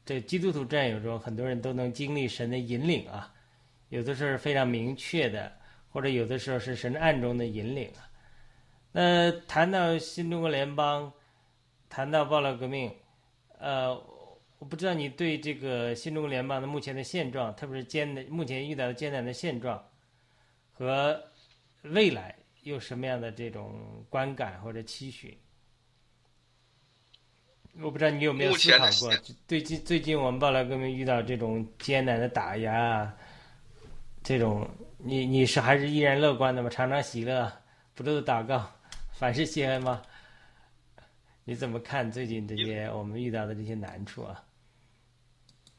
[0.06, 3.34] 这基督徒战友中，很多人都能经历神的引领啊，
[3.90, 5.52] 有的是非常明确的，
[5.90, 8.08] 或者有的时候是神暗中的引领啊。
[8.92, 11.12] 那谈到新中国联邦，
[11.90, 12.92] 谈到暴乱革命，
[13.60, 13.94] 呃，
[14.60, 19.84] 我不知道你对这个新中国联邦的目前的现状，特别是艰难目前遇到的艰难的现状，
[20.74, 21.22] 和
[21.84, 25.38] 未来有什么样的这种观感或者期许？
[27.80, 29.16] 我不知道你有没有思考过，
[29.48, 33.14] 最近最近我们暴乱革命遇到这种艰难的打压啊，
[34.24, 36.70] 这种你你是还是依然乐观的吗？
[36.70, 37.52] 常常喜乐，
[37.94, 38.68] 不住祷告，
[39.14, 40.02] 凡事谢恩吗？
[41.50, 44.44] 你怎么看最近这些我们遇到的这些难处啊？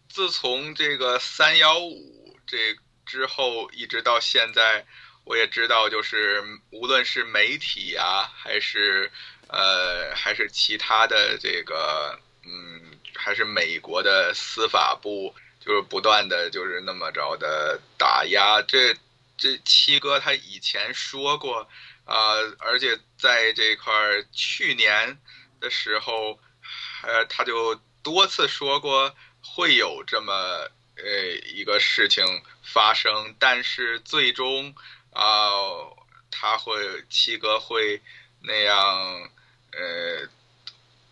[0.09, 4.87] 自从这个三幺五这之后，一直到现在，
[5.25, 9.13] 我也知道，就是无论是媒体啊，还是
[9.49, 18.63] 呃，还是其他的这个，嗯，还是美国的司法部，就是不断的就是那么着的打压。
[18.63, 18.95] 这
[19.37, 21.69] 这七哥他以前说过，
[22.07, 25.19] 啊、而且在这块儿去年
[25.61, 26.39] 的时候，
[27.03, 29.15] 呃，他就多次说过。
[29.41, 30.33] 会有这么
[30.97, 31.05] 呃
[31.55, 34.75] 一个事情发生，但是最终
[35.13, 35.49] 啊、
[36.31, 38.03] 他会七哥会
[38.43, 39.31] 那样
[39.73, 40.29] 呃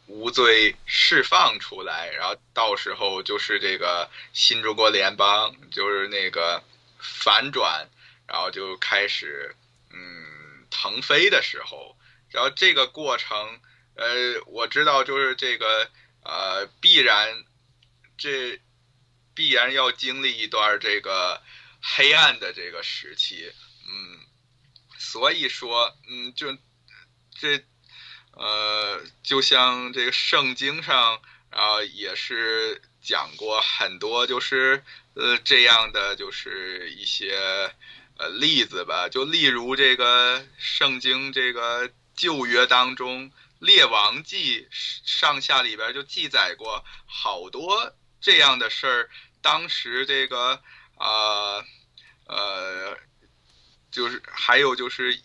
[0.06, 6.62] 无罪释放出来，然后到时候就是这个新中国联邦就是那个
[6.99, 7.88] 反转，
[8.26, 9.55] 然后就开始
[9.92, 11.97] 嗯腾飞的时候，
[12.30, 13.61] 然后这个过程
[13.97, 15.90] 呃我知道就是这个
[16.22, 17.44] 呃必然。
[18.18, 18.59] 这
[19.34, 21.42] 必然要经历一段这个
[21.82, 23.53] 黑暗的这个时期，
[23.86, 24.20] 嗯，
[24.97, 26.57] 所以说，嗯，就
[27.38, 27.62] 这，
[28.32, 31.20] 呃，就像这个圣经上
[31.51, 34.82] 啊、也是讲过很多，就是
[35.12, 37.36] 呃这样的，就是一些
[38.16, 43.30] 呃例子吧，就例如这个圣经这个旧约当中。
[43.59, 50.62] 列王记上下里边就记载过好多这样的事儿，当时这个
[50.96, 51.64] 啊
[52.26, 52.98] 呃，
[53.90, 55.20] 就是还有就是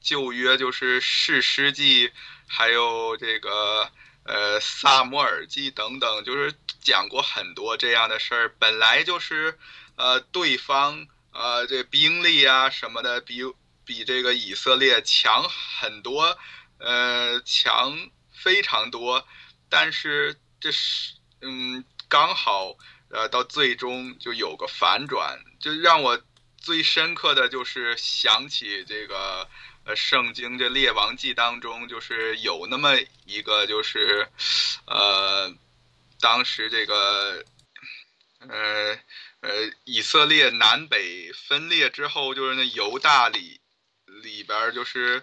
[0.00, 2.10] 旧约就是士师记，
[2.46, 3.90] 还有这个
[4.24, 8.54] 呃萨摩尔记等等，就是讲过很多这样的事儿。
[8.58, 9.58] 本来就是
[9.96, 13.42] 呃对方呃这兵力啊什么的比
[13.84, 16.38] 比这个以色列强很多，
[16.80, 19.26] 呃强非常多，
[19.68, 21.84] 但是这是嗯。
[22.12, 22.76] 刚好，
[23.10, 26.20] 呃，到最终就有个反转，就让我
[26.56, 29.48] 最深刻的就是想起这个，
[29.84, 34.28] 呃，圣经这列王记当中，就是有那么一个，就是，
[34.86, 35.54] 呃，
[36.18, 37.44] 当时这个，
[38.40, 38.98] 呃
[39.42, 43.60] 呃，以色列南北分裂之后，就是那犹大里
[44.20, 45.22] 里边就是，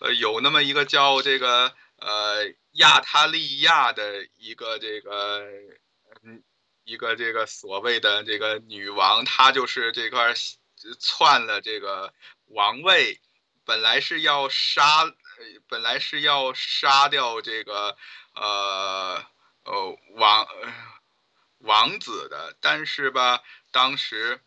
[0.00, 5.44] 呃有那么一个叫这个呃亚他利亚的一个这个
[6.22, 6.42] 嗯
[6.84, 10.34] 一个这个所谓的这个女王，她就是这块
[10.98, 12.12] 篡了这个
[12.46, 13.20] 王位，
[13.64, 15.04] 本来是要杀，
[15.68, 17.96] 本来是要杀掉这个
[18.34, 19.24] 呃
[19.64, 20.46] 呃王
[21.58, 24.40] 王子的，但是吧，当时。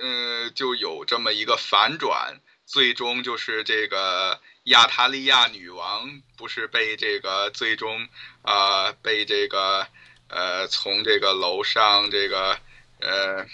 [0.00, 2.40] 嗯，就有这么一个反转，
[2.72, 8.08] 最终就是这个亚塔利亚女王不是被这个最终
[8.40, 9.86] 啊被这个
[10.28, 12.58] 呃从这个楼上这个
[13.00, 13.46] 呃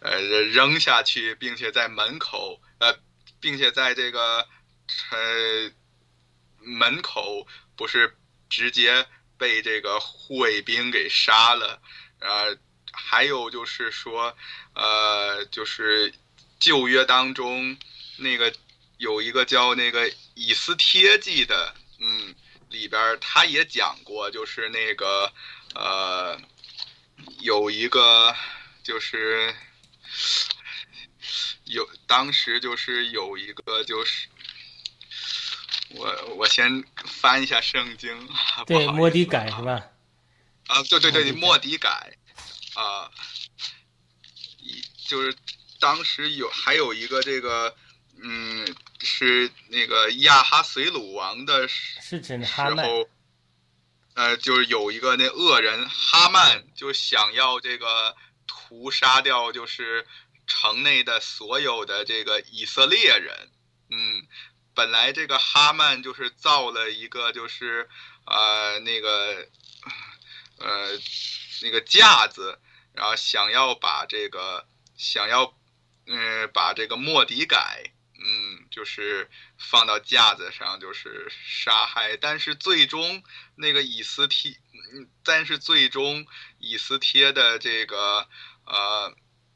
[0.00, 2.98] 呃扔下去，并且在门口呃，
[3.42, 4.48] 并且在这个
[5.10, 5.70] 呃
[6.60, 8.16] 门口不是
[8.48, 11.82] 直接被这个护卫兵给杀了
[12.20, 12.56] 啊。
[12.92, 14.34] 还有就是说，
[14.74, 16.12] 呃，就是
[16.58, 17.76] 旧约当中
[18.20, 18.52] 那个
[18.98, 22.34] 有一个叫那个以斯帖记的，嗯，
[22.68, 25.32] 里边他也讲过，就是那个
[25.74, 26.40] 呃，
[27.40, 28.34] 有一个
[28.82, 29.54] 就是
[31.64, 34.28] 有当时就是有一个就是
[35.90, 38.28] 我我先翻一下圣经，
[38.66, 39.90] 对，莫迪改是吧？
[40.66, 42.16] 啊，对对对，莫迪改。
[42.74, 43.10] 啊，
[44.60, 45.36] 一就是
[45.80, 47.76] 当时有还有一个这个，
[48.22, 51.98] 嗯，是那个亚哈随鲁王的时
[52.74, 53.08] 候，
[54.14, 58.16] 呃，就是有一个那恶人哈曼就想要这个
[58.46, 60.06] 屠杀掉就是
[60.46, 63.50] 城内的所有的这个以色列人，
[63.90, 64.26] 嗯，
[64.74, 67.88] 本来这个哈曼就是造了一个就是
[68.26, 69.48] 呃那个
[70.58, 70.98] 呃。
[71.62, 72.58] 那个架子，
[72.94, 74.66] 然后想要把这个
[74.96, 75.54] 想要，
[76.06, 82.16] 嗯，把这个莫迪改，嗯，就是放到架子上，就是杀害。
[82.16, 83.22] 但是最终
[83.56, 84.52] 那个以斯帖，
[84.92, 86.26] 嗯，但是最终
[86.58, 88.28] 以斯帖的这个
[88.66, 89.14] 呃，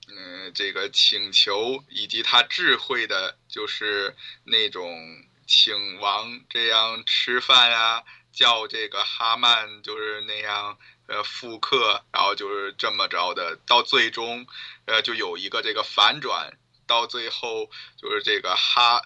[0.08, 8.02] 嗯，这个请求以及他智慧的，就是那种请王这样吃饭呀，
[8.32, 10.78] 叫这个哈曼就是那样。
[11.06, 14.46] 呃，复刻，然后就是这么着的，到最终，
[14.86, 16.56] 呃，就有一个这个反转，
[16.86, 19.02] 到最后就是这个哈，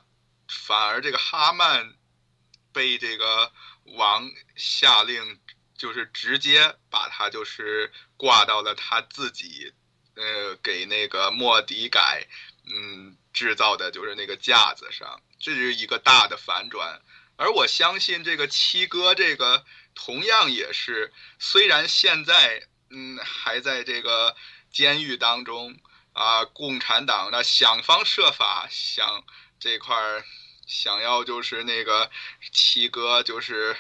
[0.48, 1.94] 反而这个哈曼
[2.72, 3.52] 被这个
[3.96, 5.40] 王下令，
[5.76, 9.72] 就是直接把他就是挂到了他自己，
[10.14, 12.26] 呃，给那个莫迪改，
[12.72, 17.02] 嗯，制造的就是那个架子上，这是一个大的反转。
[17.36, 19.64] 而我相信这个七哥这个。
[20.00, 24.36] 同样也是，虽然现在嗯还在这个
[24.70, 25.76] 监狱当中
[26.18, 29.24] 啊，共产党呢想方设法想
[29.60, 30.24] 这块儿
[30.66, 32.10] 想要就是那个
[32.52, 33.76] 七哥就是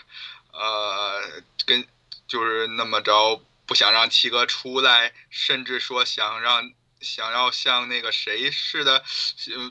[0.52, 1.84] 呃跟
[2.28, 6.70] 就是那么着不想让七哥出来，甚至说想让
[7.00, 9.02] 想要像那个谁似的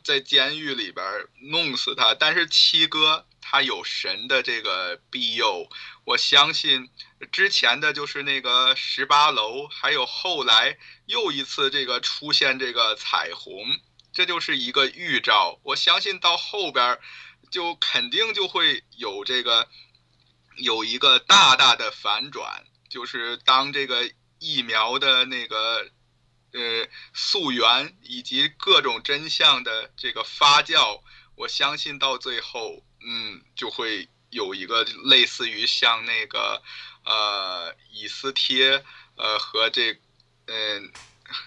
[0.04, 1.06] 在监狱里边
[1.40, 5.70] 弄死他，但是七哥他有神的这个庇佑。
[6.04, 6.90] 我相信
[7.32, 10.78] 之前的就是那个十八楼，还有后来
[11.08, 13.80] 又一次这个出现这个彩虹，
[14.14, 15.60] 这就是一个预兆。
[15.64, 17.00] 我相信到后边
[17.50, 19.68] 就肯定就会有这个
[20.58, 25.90] 有一个大大的反转，就是当这个疫苗的那个
[26.54, 31.02] 呃溯源以及各种真相的这个发酵，
[31.36, 34.08] 我相信到最后，嗯，就会。
[34.30, 36.62] 有一个类似于像那个，
[37.06, 38.84] 呃，以斯帖，
[39.16, 39.98] 呃，和这，
[40.48, 40.92] 嗯，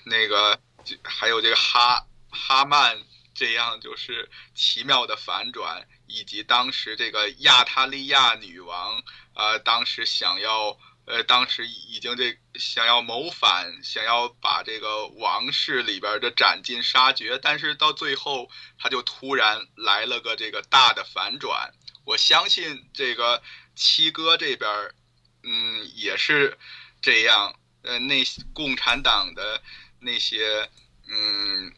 [0.05, 0.61] 那个，
[1.03, 2.99] 还有这个哈哈曼
[3.35, 9.03] 这样，就是奇妙的反转，以及当时这个亚他利亚女王，
[9.35, 21.73] 呃，当时想要，呃，当时已经这想要谋反，想要把这个王室里边的斩尽杀绝，但是到最后，他就突然来了个这个大的反转。
[22.05, 23.43] 我相信这个
[23.75, 24.95] 七哥这边，
[25.43, 26.59] 嗯，也是
[27.01, 27.55] 这样。
[27.83, 29.63] 呃，那共产党的
[29.99, 30.69] 那些，
[31.09, 31.73] 嗯，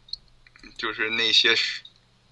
[0.76, 1.54] 就是那些，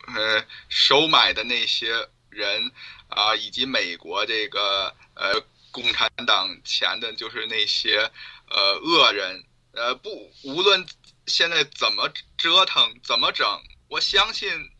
[0.06, 2.70] 呃，收买的那些人
[3.08, 5.40] 啊，以及美国这个呃
[5.70, 8.10] 共产党前的，就是那些
[8.48, 9.44] 呃恶人。
[9.72, 10.86] 呃，不，无论
[11.26, 13.46] 现在怎么折腾，怎么整，
[13.88, 14.70] 我相信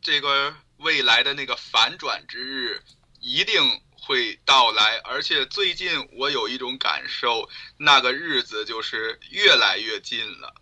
[0.00, 0.54] 这个。
[0.78, 2.80] 未来的那个反转之日
[3.18, 7.46] 一定会到来，而且最近我有一种感受，
[7.76, 10.54] 那个日子就是越来越近了。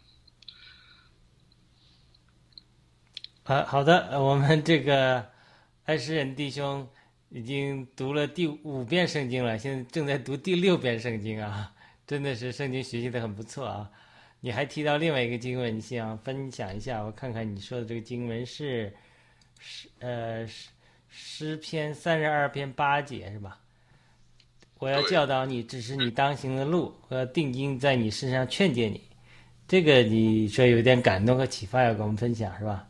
[3.44, 5.30] 好好的，我们这个
[5.84, 6.90] 爱诗人弟兄
[7.28, 11.72] 已经读了第五遍圣经了，现在正在读第六遍圣经啊，
[12.04, 13.88] 真的是圣经学习的很不错啊。
[14.40, 17.00] 你还提到另外一个经文，你想分享一下？
[17.00, 18.92] 我看看你说的这个经文是
[19.60, 20.70] 是呃诗
[21.18, 23.58] 诗篇三十二篇八节是吧？
[24.78, 29.02] 我要教导你，指示你当行的路，我要定睛在你身上劝诫你。
[29.66, 32.86] 这个你说有点感动和启发，要跟我们分享是吧？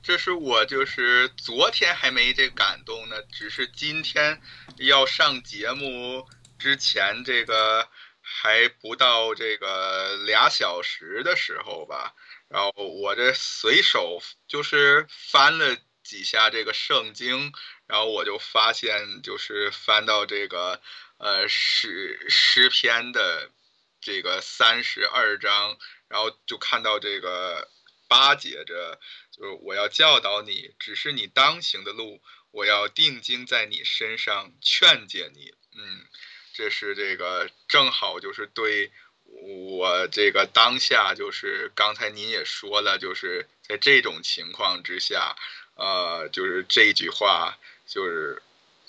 [0.00, 4.40] 这是我就是昨天还没这感动呢，只是今天
[4.76, 6.24] 要上节目
[6.58, 7.88] 之前，这个
[8.20, 12.14] 还不到这个俩小时的时候吧，
[12.48, 15.76] 然后我这随手就是翻了
[16.10, 17.52] 几下这个圣经，
[17.86, 20.82] 然后我就发现就是翻到这个
[21.18, 23.52] 呃诗诗篇的
[24.00, 27.70] 这个三十二章，然后就看到这个
[28.08, 28.98] 八节这。
[29.30, 35.54] 就是我要教导你，只是你当行的路，我要定睛在你身上，劝诫你。
[35.76, 36.04] 嗯，
[36.52, 38.90] 这是这个正好就是对
[39.24, 45.36] 我这个当下，就是刚才您也说了，就是在这种情况之下，
[45.80, 47.56] 呃，就是这句话，
[47.86, 48.42] 就是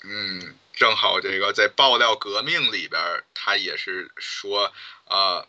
[0.04, 3.00] 嗯，正好这个在爆料革命里边，
[3.34, 4.72] 他也是说
[5.06, 5.46] 啊、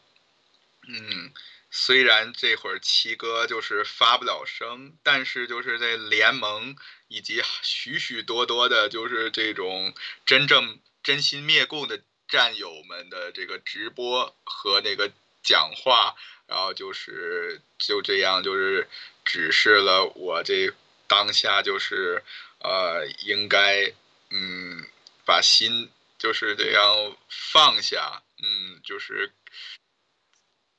[0.88, 1.32] 嗯。
[1.76, 6.76] 虽然这会儿七哥就是发不了声，但是就是在联盟
[7.08, 9.92] 以及许许多多的，就是这种
[10.24, 16.14] 真正真心灭共的战友们的这个直播和那个讲话，
[16.46, 18.88] 然后就是就这样就是
[19.26, 20.72] 指示了我这
[21.14, 22.24] 当下就是
[22.60, 23.94] 呃应该
[24.32, 24.84] 嗯
[25.26, 29.32] 把心就是这样放下，嗯就是。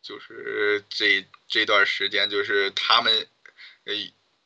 [0.07, 3.26] 就是这这段时间，就是他们，
[3.85, 3.95] 呃，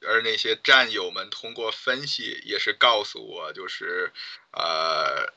[0.07, 4.13] 而那些战友们通过分析也是告诉我，就是
[4.53, 5.35] 呃，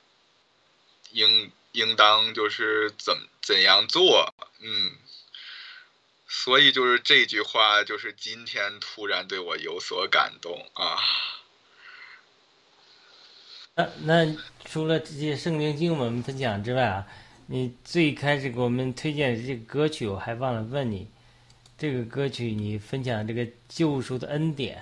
[1.10, 4.91] 应应当就是怎怎样做，嗯，
[6.34, 10.97] 所以就是这句话，就是今天突然对我有所感动啊。
[13.75, 17.05] 那那除了这些圣经经文分享之外啊，
[17.47, 21.05] 你最开始给我们推荐的这个歌曲，我还忘了问你，
[21.77, 24.82] 这个歌曲你分享这个救赎的恩典，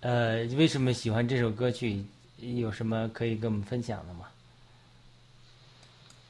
[0.00, 2.04] 呃，为什么喜欢这首歌曲？
[2.36, 4.28] 有什么可以跟我们分享的吗？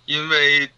[0.07, 0.71] 因为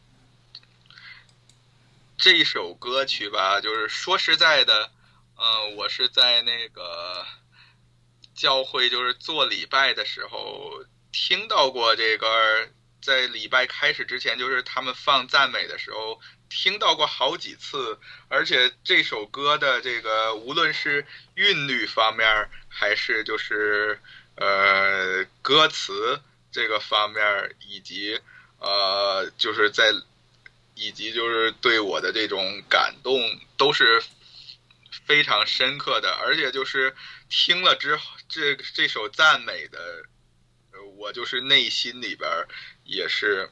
[2.25, 4.91] 这首歌曲吧，就是说实在的，
[5.37, 7.23] 嗯、我是在那个
[8.35, 12.67] 教会就是做礼拜的时候听到过这个，
[13.03, 16.19] 在礼拜开始之前，就是他们放赞美的时候
[16.49, 17.99] 听到过好几次，
[18.29, 24.01] 而且这首歌的这个无论是韵律方面，还是就是
[24.37, 28.19] 呃歌词这个方面，以及
[28.61, 29.93] 呃就是在
[30.75, 33.21] 以及就是对我的这种感动
[33.57, 34.03] 都是
[35.07, 36.95] 非常深刻的，而且就是
[37.29, 40.03] 听了之后，这这首赞美的，
[40.97, 42.31] 我就是内心里边
[42.85, 43.51] 也是，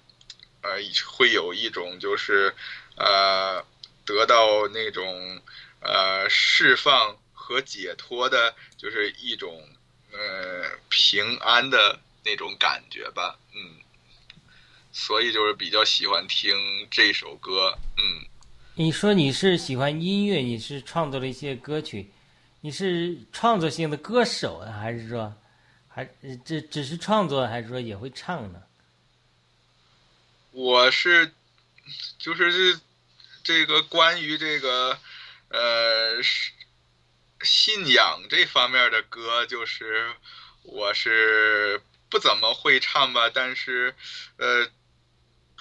[0.62, 2.54] 呃，会有一种就是
[2.96, 3.64] 呃
[4.04, 5.42] 得到那种
[5.80, 9.68] 呃释放和解脱的，就是一种
[10.12, 13.81] 呃平安的那种感觉吧，嗯。
[14.92, 16.54] 所以就是比较喜欢听
[16.90, 18.26] 这首歌，嗯，
[18.74, 22.10] 你说你是喜欢音乐，你是创作了一些歌曲，
[22.60, 25.34] 你是创作性的歌手啊，还是说，
[25.88, 26.06] 还
[26.44, 28.62] 这只是创作，还是说也会唱呢？
[30.50, 31.32] 我是
[32.18, 32.80] 就是这
[33.42, 34.98] 这个关于这个
[35.48, 36.52] 呃是
[37.40, 40.12] 信仰这方面的歌，就是
[40.62, 41.80] 我是
[42.10, 43.94] 不怎么会唱吧，但是
[44.36, 44.68] 呃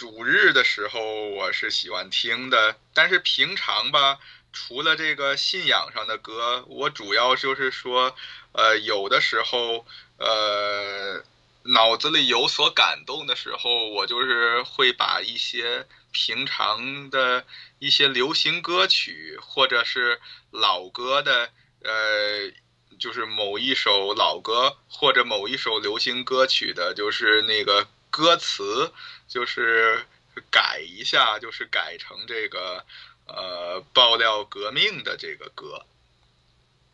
[0.02, 4.18] 主日的时候我是喜欢听的，但是平常吧，
[4.52, 8.16] 除了这个信仰上的歌，我主要就是说，
[8.54, 9.86] 呃有的时候
[10.18, 11.24] 呃。
[11.64, 17.46] 脑子里有所感动的时候，我就是会把一些平常的
[17.78, 21.52] 一些流行歌曲，或者是老歌的，
[21.84, 22.52] 呃，
[22.98, 28.92] 就是某一首老歌或者某一首流行歌曲的，就是那个歌词，
[29.28, 30.06] 就是
[30.52, 32.86] 改一下，就是改成这个
[33.26, 35.86] 呃爆料革命的这个歌。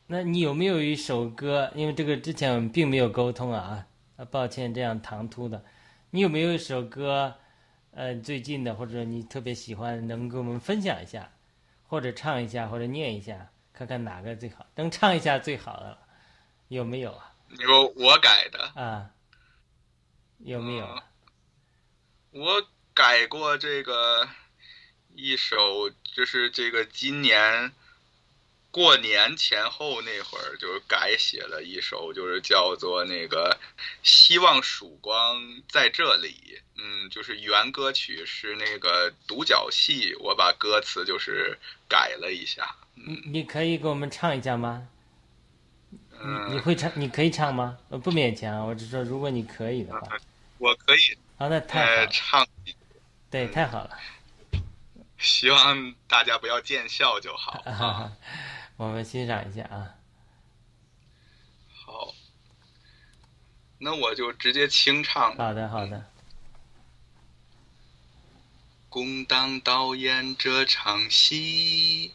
[0.05, 1.69] 那你有没有一首歌？
[1.75, 5.65] 因为这个之前我们并没有沟通啊，啊，抱歉这样唐突的。
[6.11, 7.35] 你有没有一首歌，
[7.91, 11.33] 呃，最近的或者你特别喜欢，能跟我们分享一下，
[11.87, 14.65] 或者唱一下，或者念一下，看看哪个最好？
[14.75, 15.99] 能唱一下最好的了，
[16.69, 17.33] 有没有啊？
[17.49, 19.09] 你说我改的，啊，
[20.37, 20.85] 有没有？
[20.85, 21.01] 嗯
[22.37, 24.29] 我改过这个
[25.15, 27.71] 一首，就是这个今年
[28.69, 33.57] 过年前后那会儿，就是改写了一首，就是叫做那个
[34.03, 36.61] “希望曙光在这里”。
[36.77, 41.57] 嗯，就是原歌曲是那个独角戏，我把歌词就是
[41.89, 42.75] 改了一下。
[42.93, 44.87] 你你可以给我们唱一下吗？
[46.51, 46.91] 你会唱？
[46.95, 47.79] 你可以唱吗？
[47.89, 50.01] 呃，不勉强，我只说如果你可以的话。
[50.59, 52.47] 我可以好，那太好呃了，唱，
[53.29, 53.97] 对，太好了。
[55.19, 58.11] 希望大家不要见笑就好 啊。
[58.75, 59.95] 我们欣赏一下啊。
[61.73, 62.13] 好，
[63.77, 65.35] 那我就直接清唱。
[65.35, 66.11] 好的，好的。
[68.89, 72.13] 共当导演这场戏，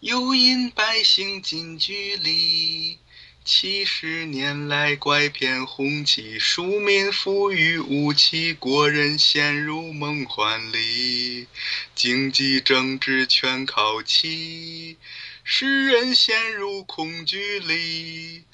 [0.00, 2.98] 又引百姓近距离。
[3.44, 11.46] 七十年来拐骗红旗，庶民富裕无期，国人陷入梦幻里，
[11.94, 14.96] 经济政治全靠气，
[15.44, 18.44] 使人陷入恐惧里。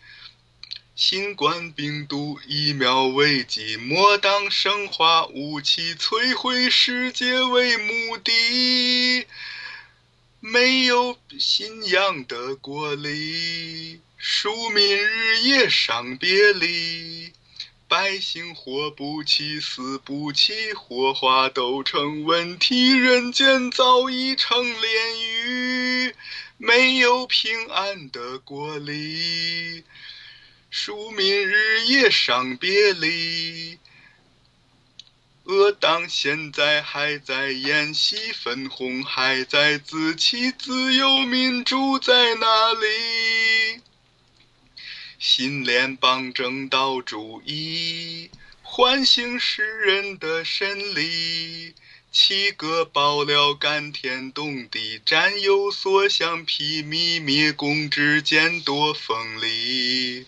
[0.97, 9.25] 新冠病毒疫苗危机，莫当生化武器，摧毁世界为目的。
[10.41, 17.33] 没有信仰的国力，庶民日夜伤别离，
[17.89, 26.15] 百姓活不起，死不起，火化都成问题，人间早已成炼狱。
[26.59, 29.85] 没有平安的国里。
[30.71, 33.79] 庶民日夜伤别离，
[35.45, 43.81] 恶党现在还在演戏，粉红还在自欺，自由民主在哪里？
[45.23, 48.31] 新联邦正道主义，
[48.63, 51.75] 唤醒世人的神力。
[52.11, 60.25] 七个爆料感天动地，战有所向披靡，灭共之间多锋利。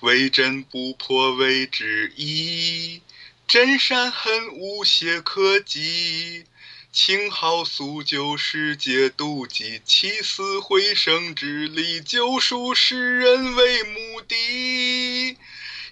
[0.00, 3.02] 为真不破为之一，
[3.46, 6.46] 真善恨无懈可击。
[6.92, 15.38] 青蒿素救世界妒忌，起死回生之力，救赎世人为目的。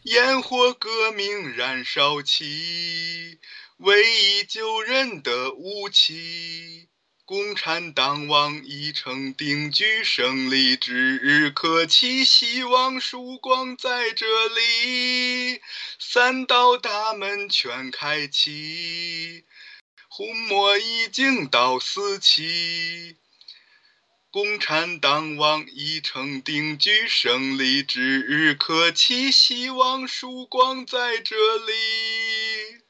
[0.02, 3.38] 烟火革命燃烧起，
[3.76, 6.88] 唯一救人的武器。
[7.24, 15.60] 共产党网已成定局，胜利之日可期，希望曙光在这里。
[16.00, 19.44] 三道大门全开启，
[20.18, 23.16] 红魔已经到四期。
[24.32, 32.82] 共产党网已成定局，胜利指日可期，希望曙光在这里。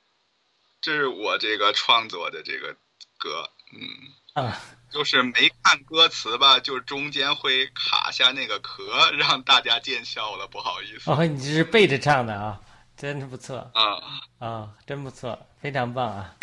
[0.81, 2.75] 这是我这个创作的这个
[3.19, 4.43] 歌，嗯。
[4.43, 4.59] 啊，
[4.91, 11.11] 就是没看歌词吧，就中间会卡下那个壳， 让大家见笑了，不好意思。
[11.11, 12.59] 哦，你这是背着唱的啊，
[12.97, 16.35] 真是不错啊、啊，真不错，非常棒啊，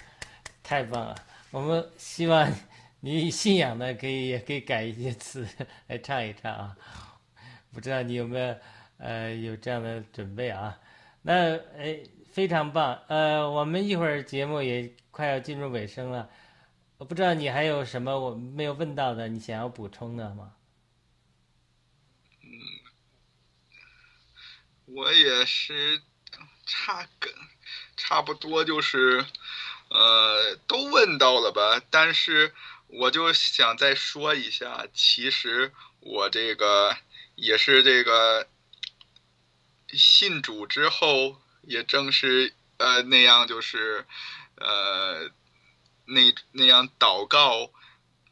[0.67, 1.15] 太棒了！
[1.51, 2.51] 我们希望
[3.01, 5.47] 你信仰的可以也可以改一些词
[5.87, 6.75] 来唱一唱啊。
[7.71, 8.57] 不知道你有没有
[8.97, 10.79] 呃有这样的准备啊？
[11.21, 11.99] 那哎，
[12.31, 12.99] 非常棒。
[13.07, 16.29] 呃，我们一会儿节目也快要进入尾声了。
[16.97, 20.53] 我不知道你还有什么我没有问到的，你想要补充的吗？
[24.85, 26.01] 我也是
[26.65, 27.29] 差个
[27.97, 29.25] 差不多就是，
[29.89, 31.81] 呃，都问到了吧？
[31.89, 32.53] 但是
[32.87, 36.97] 我就想再说一下，其实我这个
[37.35, 38.47] 也是这个
[39.89, 44.05] 信主之后，也正是呃那样，就是
[44.55, 45.29] 呃
[46.05, 47.71] 那那样祷告，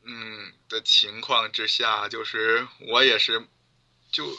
[0.03, 3.47] 嗯的情况之下，就是我也是
[4.11, 4.37] 就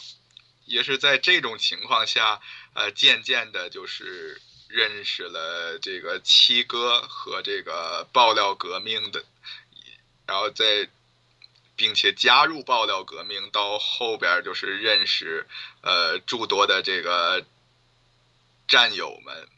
[0.66, 2.40] 也是在这种情况下，
[2.74, 4.40] 呃，渐渐的就是
[4.74, 9.24] 认识了这个七哥和这个爆料革命的，
[10.26, 10.88] 然后再
[11.76, 15.46] 并且加入爆料革命，到后边就是认识
[15.82, 17.46] 呃诸多的这个
[18.66, 19.48] 战友们，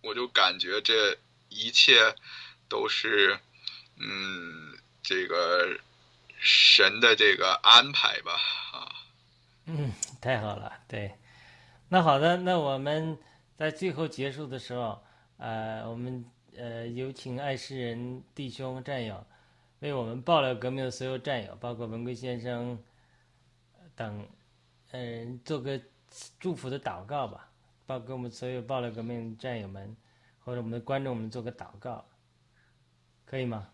[0.00, 1.18] 我就感觉这
[1.50, 2.14] 一切
[2.70, 3.38] 都是
[3.98, 5.78] 嗯这个
[6.38, 8.32] 神的这个安排吧
[8.72, 8.88] 啊。
[9.66, 9.92] 嗯，
[10.22, 11.12] 太好了，对。
[11.90, 13.18] 那好的，那我们
[13.56, 15.02] 在最后结束的时候，
[15.38, 16.24] 呃，我们
[16.56, 19.26] 呃有请爱诗人弟兄战友，
[19.80, 22.78] 为我们爆料革命的所有战友，包括文贵先生
[23.94, 24.28] 等，
[24.90, 25.80] 嗯、做个
[26.38, 27.50] 祝福的祷告吧，
[27.86, 29.96] 报给我们所有爆料革命战友们，
[30.40, 32.06] 或者我们的观众们做个祷告，
[33.24, 33.70] 可以吗？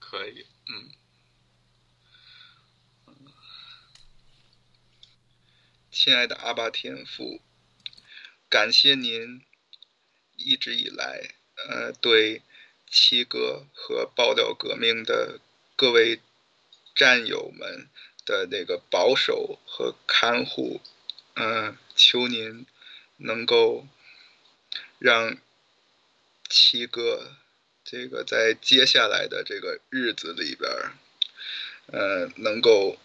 [0.00, 0.90] 可以，嗯。
[5.90, 7.40] 亲爱的阿巴天父，
[8.52, 9.40] 感谢您
[10.36, 12.42] 一直以来，呃，对
[12.86, 15.40] 七哥和爆料革命的
[15.74, 16.20] 各位
[16.94, 17.88] 战友们
[18.26, 20.82] 的那个保守和看护，
[21.36, 22.66] 嗯，求您
[23.16, 23.86] 能够
[24.98, 25.38] 让
[26.50, 27.32] 七哥
[27.82, 30.92] 这个在接下来的这个日子里边儿，
[31.86, 32.98] 呃，能够，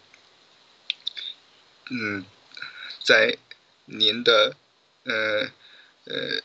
[1.88, 2.26] 嗯。
[3.02, 3.38] 在
[3.86, 4.54] 您的
[5.08, 5.50] 呃
[6.04, 6.42] 呃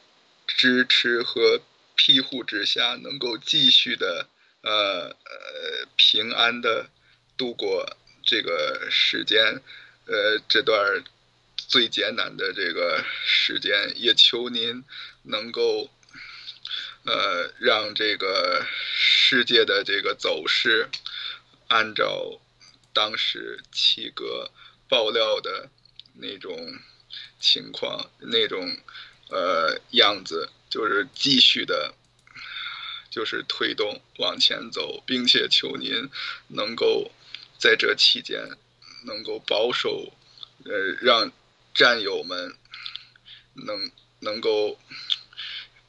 [0.47, 1.61] 支持和
[1.95, 4.28] 庇护之下，能够继续的
[4.61, 6.89] 呃呃平安的
[7.38, 9.61] 度过这个时间，
[10.07, 11.03] 呃这段
[11.55, 14.84] 最艰难的这个时间，也求您
[15.24, 15.89] 能够
[17.05, 20.89] 呃让这个世界的这个走势
[21.68, 22.41] 按照
[22.93, 24.49] 当时七哥
[24.88, 25.70] 爆料的。
[26.16, 26.55] 那种
[27.44, 28.78] 情况，那种
[29.28, 31.94] 呃样子，就是继续的，
[33.12, 36.10] 就是推动往前走，并且求您
[36.48, 37.12] 能够
[37.60, 38.48] 在这期间
[39.06, 40.14] 能够保守，
[40.64, 40.72] 呃，
[41.02, 41.34] 让
[41.74, 42.56] 战友们
[43.54, 43.91] 能
[44.22, 44.80] 能够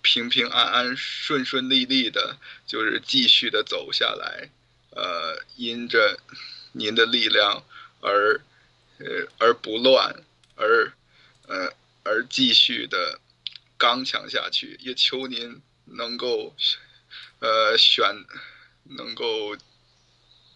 [0.02, 2.36] 平平安安、顺顺利利的，
[2.66, 4.50] 就是继续的走下来，
[4.90, 6.18] 呃，因着
[6.72, 7.64] 您的力量
[8.00, 8.40] 而。
[8.96, 10.22] 呃，而不乱，
[10.54, 10.92] 而，
[11.46, 11.72] 呃，
[12.02, 13.20] 而继续的
[13.76, 16.54] 刚强下去，也求您能够，
[17.40, 18.24] 呃，选，
[18.84, 19.56] 能够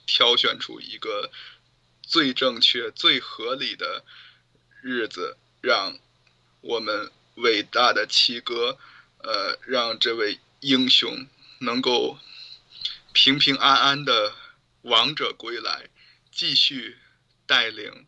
[0.06, 1.30] 挑选出一个
[2.02, 4.04] 最正确、最合理的
[4.82, 5.98] 日子，让
[6.60, 8.78] 我们伟大的七哥，
[9.18, 11.26] 呃，让这位英雄
[11.60, 12.18] 能够
[13.12, 14.34] 平平安安的
[14.82, 15.88] 王者归来，
[16.32, 16.96] 继续
[17.46, 18.06] 带领。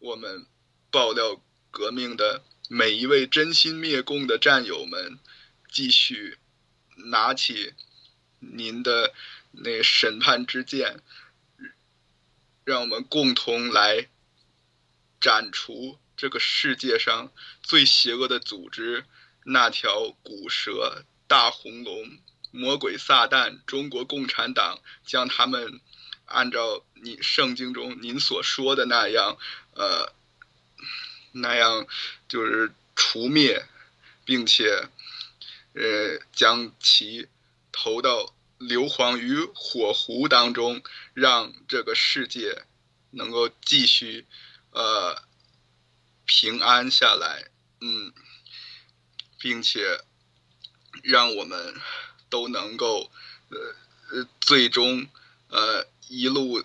[0.00, 0.46] 我们
[0.90, 1.40] 爆料
[1.74, 5.18] 革命的每一位真心灭共的战友们，
[5.68, 6.38] 继续
[7.10, 7.74] 拿起
[8.38, 9.12] 您的
[9.50, 11.00] 那审判之剑，
[12.64, 14.08] 让我们共同来
[15.20, 19.04] 斩除这个世界上最邪恶的组织——
[19.44, 22.18] 那条古蛇大红龙、
[22.52, 25.80] 魔鬼撒旦、中国共产党，将他们
[26.26, 29.36] 按照你圣经中您所说的那样。
[29.72, 30.14] 呃，
[31.36, 31.86] 那样
[32.28, 33.66] 就是除灭，
[34.24, 34.88] 并且，
[35.72, 37.28] 呃，将其
[37.72, 40.80] 投到硫磺与火湖当中，
[41.12, 42.64] 让这个世界
[43.10, 44.26] 能够继续
[44.70, 45.22] 呃
[46.24, 48.12] 平安下来，嗯，
[49.40, 50.00] 并且
[51.02, 51.74] 让我们
[52.30, 53.10] 都能够
[53.50, 53.74] 呃
[54.12, 55.08] 呃最终
[55.48, 56.62] 呃一路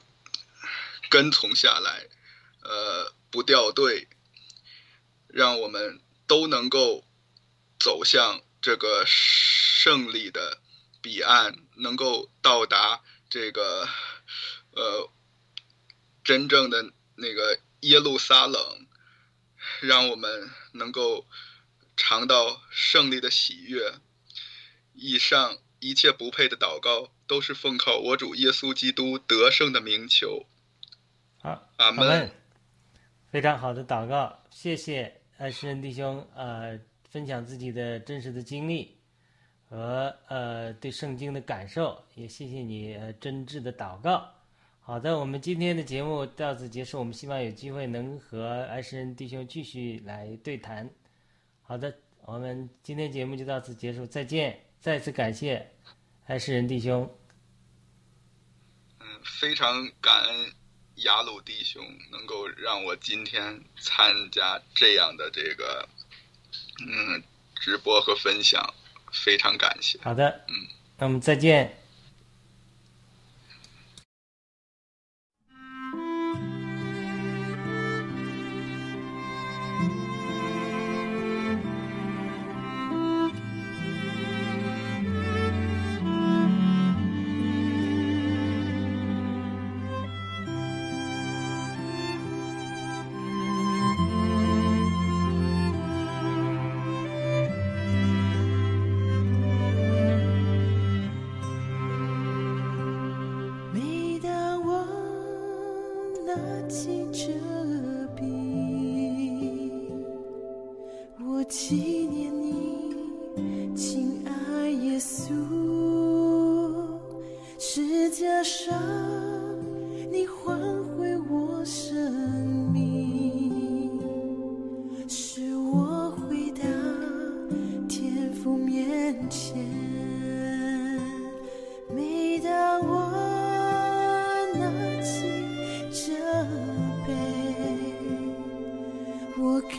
[1.10, 2.08] 跟从下来。
[2.62, 4.08] 呃，不掉队，
[5.30, 7.06] 让我们都能够
[7.80, 10.60] 走向这个胜利的
[11.02, 13.88] 彼岸，能够到达这个
[14.72, 15.10] 呃
[16.24, 18.88] 真正的那个耶路撒冷，
[19.82, 21.26] 让我们能够
[21.96, 23.94] 尝到胜利的喜悦。
[24.94, 30.46] 以上一切不配的祷告，都是奉靠我主耶稣基督得胜的名求。
[31.42, 32.32] 好，阿门。
[33.32, 36.78] 非常好的祷告，谢谢爱诗人弟兄呃
[37.10, 38.94] 分享自己的真实的经历
[39.70, 44.30] 和呃对圣经的感受，也谢谢你呃真挚的祷告。
[44.82, 50.90] 好的，我们今天的节目到此结束，我们希望有机会能和爱诗人弟兄继续来对谈。
[51.62, 55.66] 好的，我们今天节目就到此结束，再见，再次感谢
[56.26, 57.10] 爱诗人弟兄。
[59.00, 59.06] 嗯，
[59.40, 60.52] 非常感恩。
[61.04, 65.88] 雅鲁弟兄能够让我今天参加这样的这个
[66.82, 67.22] 嗯
[67.56, 68.74] 直播和分享，
[69.12, 70.00] 非常感谢。
[70.02, 71.76] 好的，嗯，那我们再见。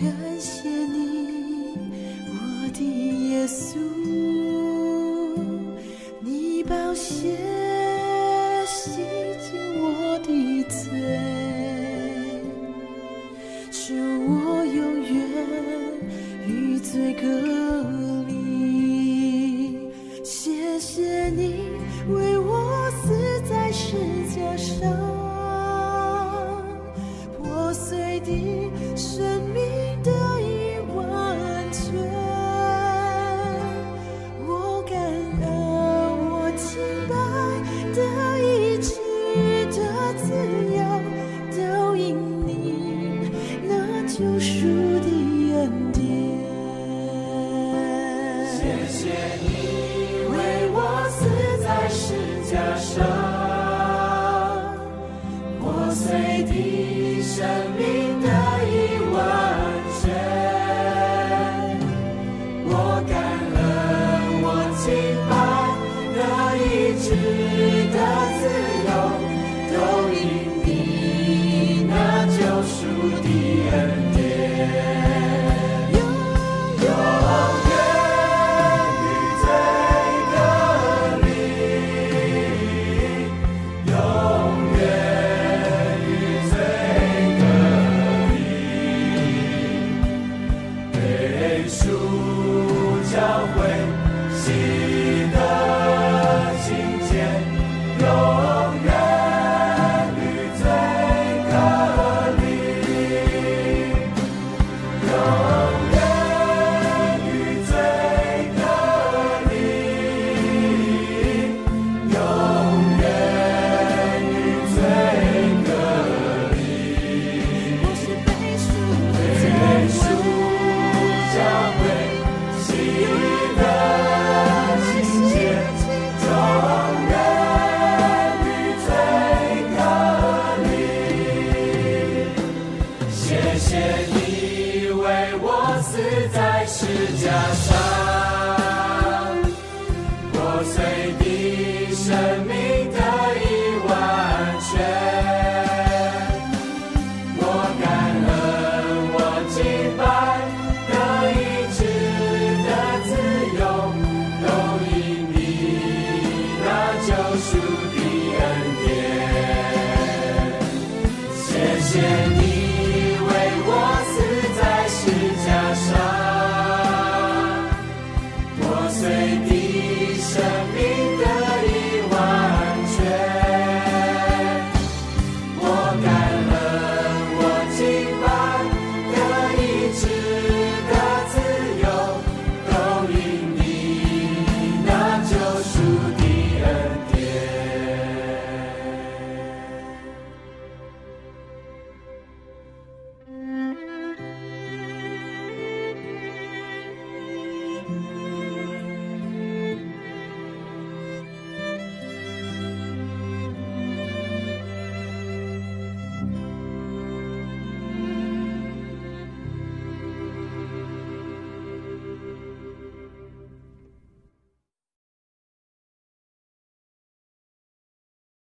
[0.00, 1.76] 感谢你
[2.26, 2.80] 我的
[3.28, 3.76] 耶稣
[6.20, 7.39] 你保险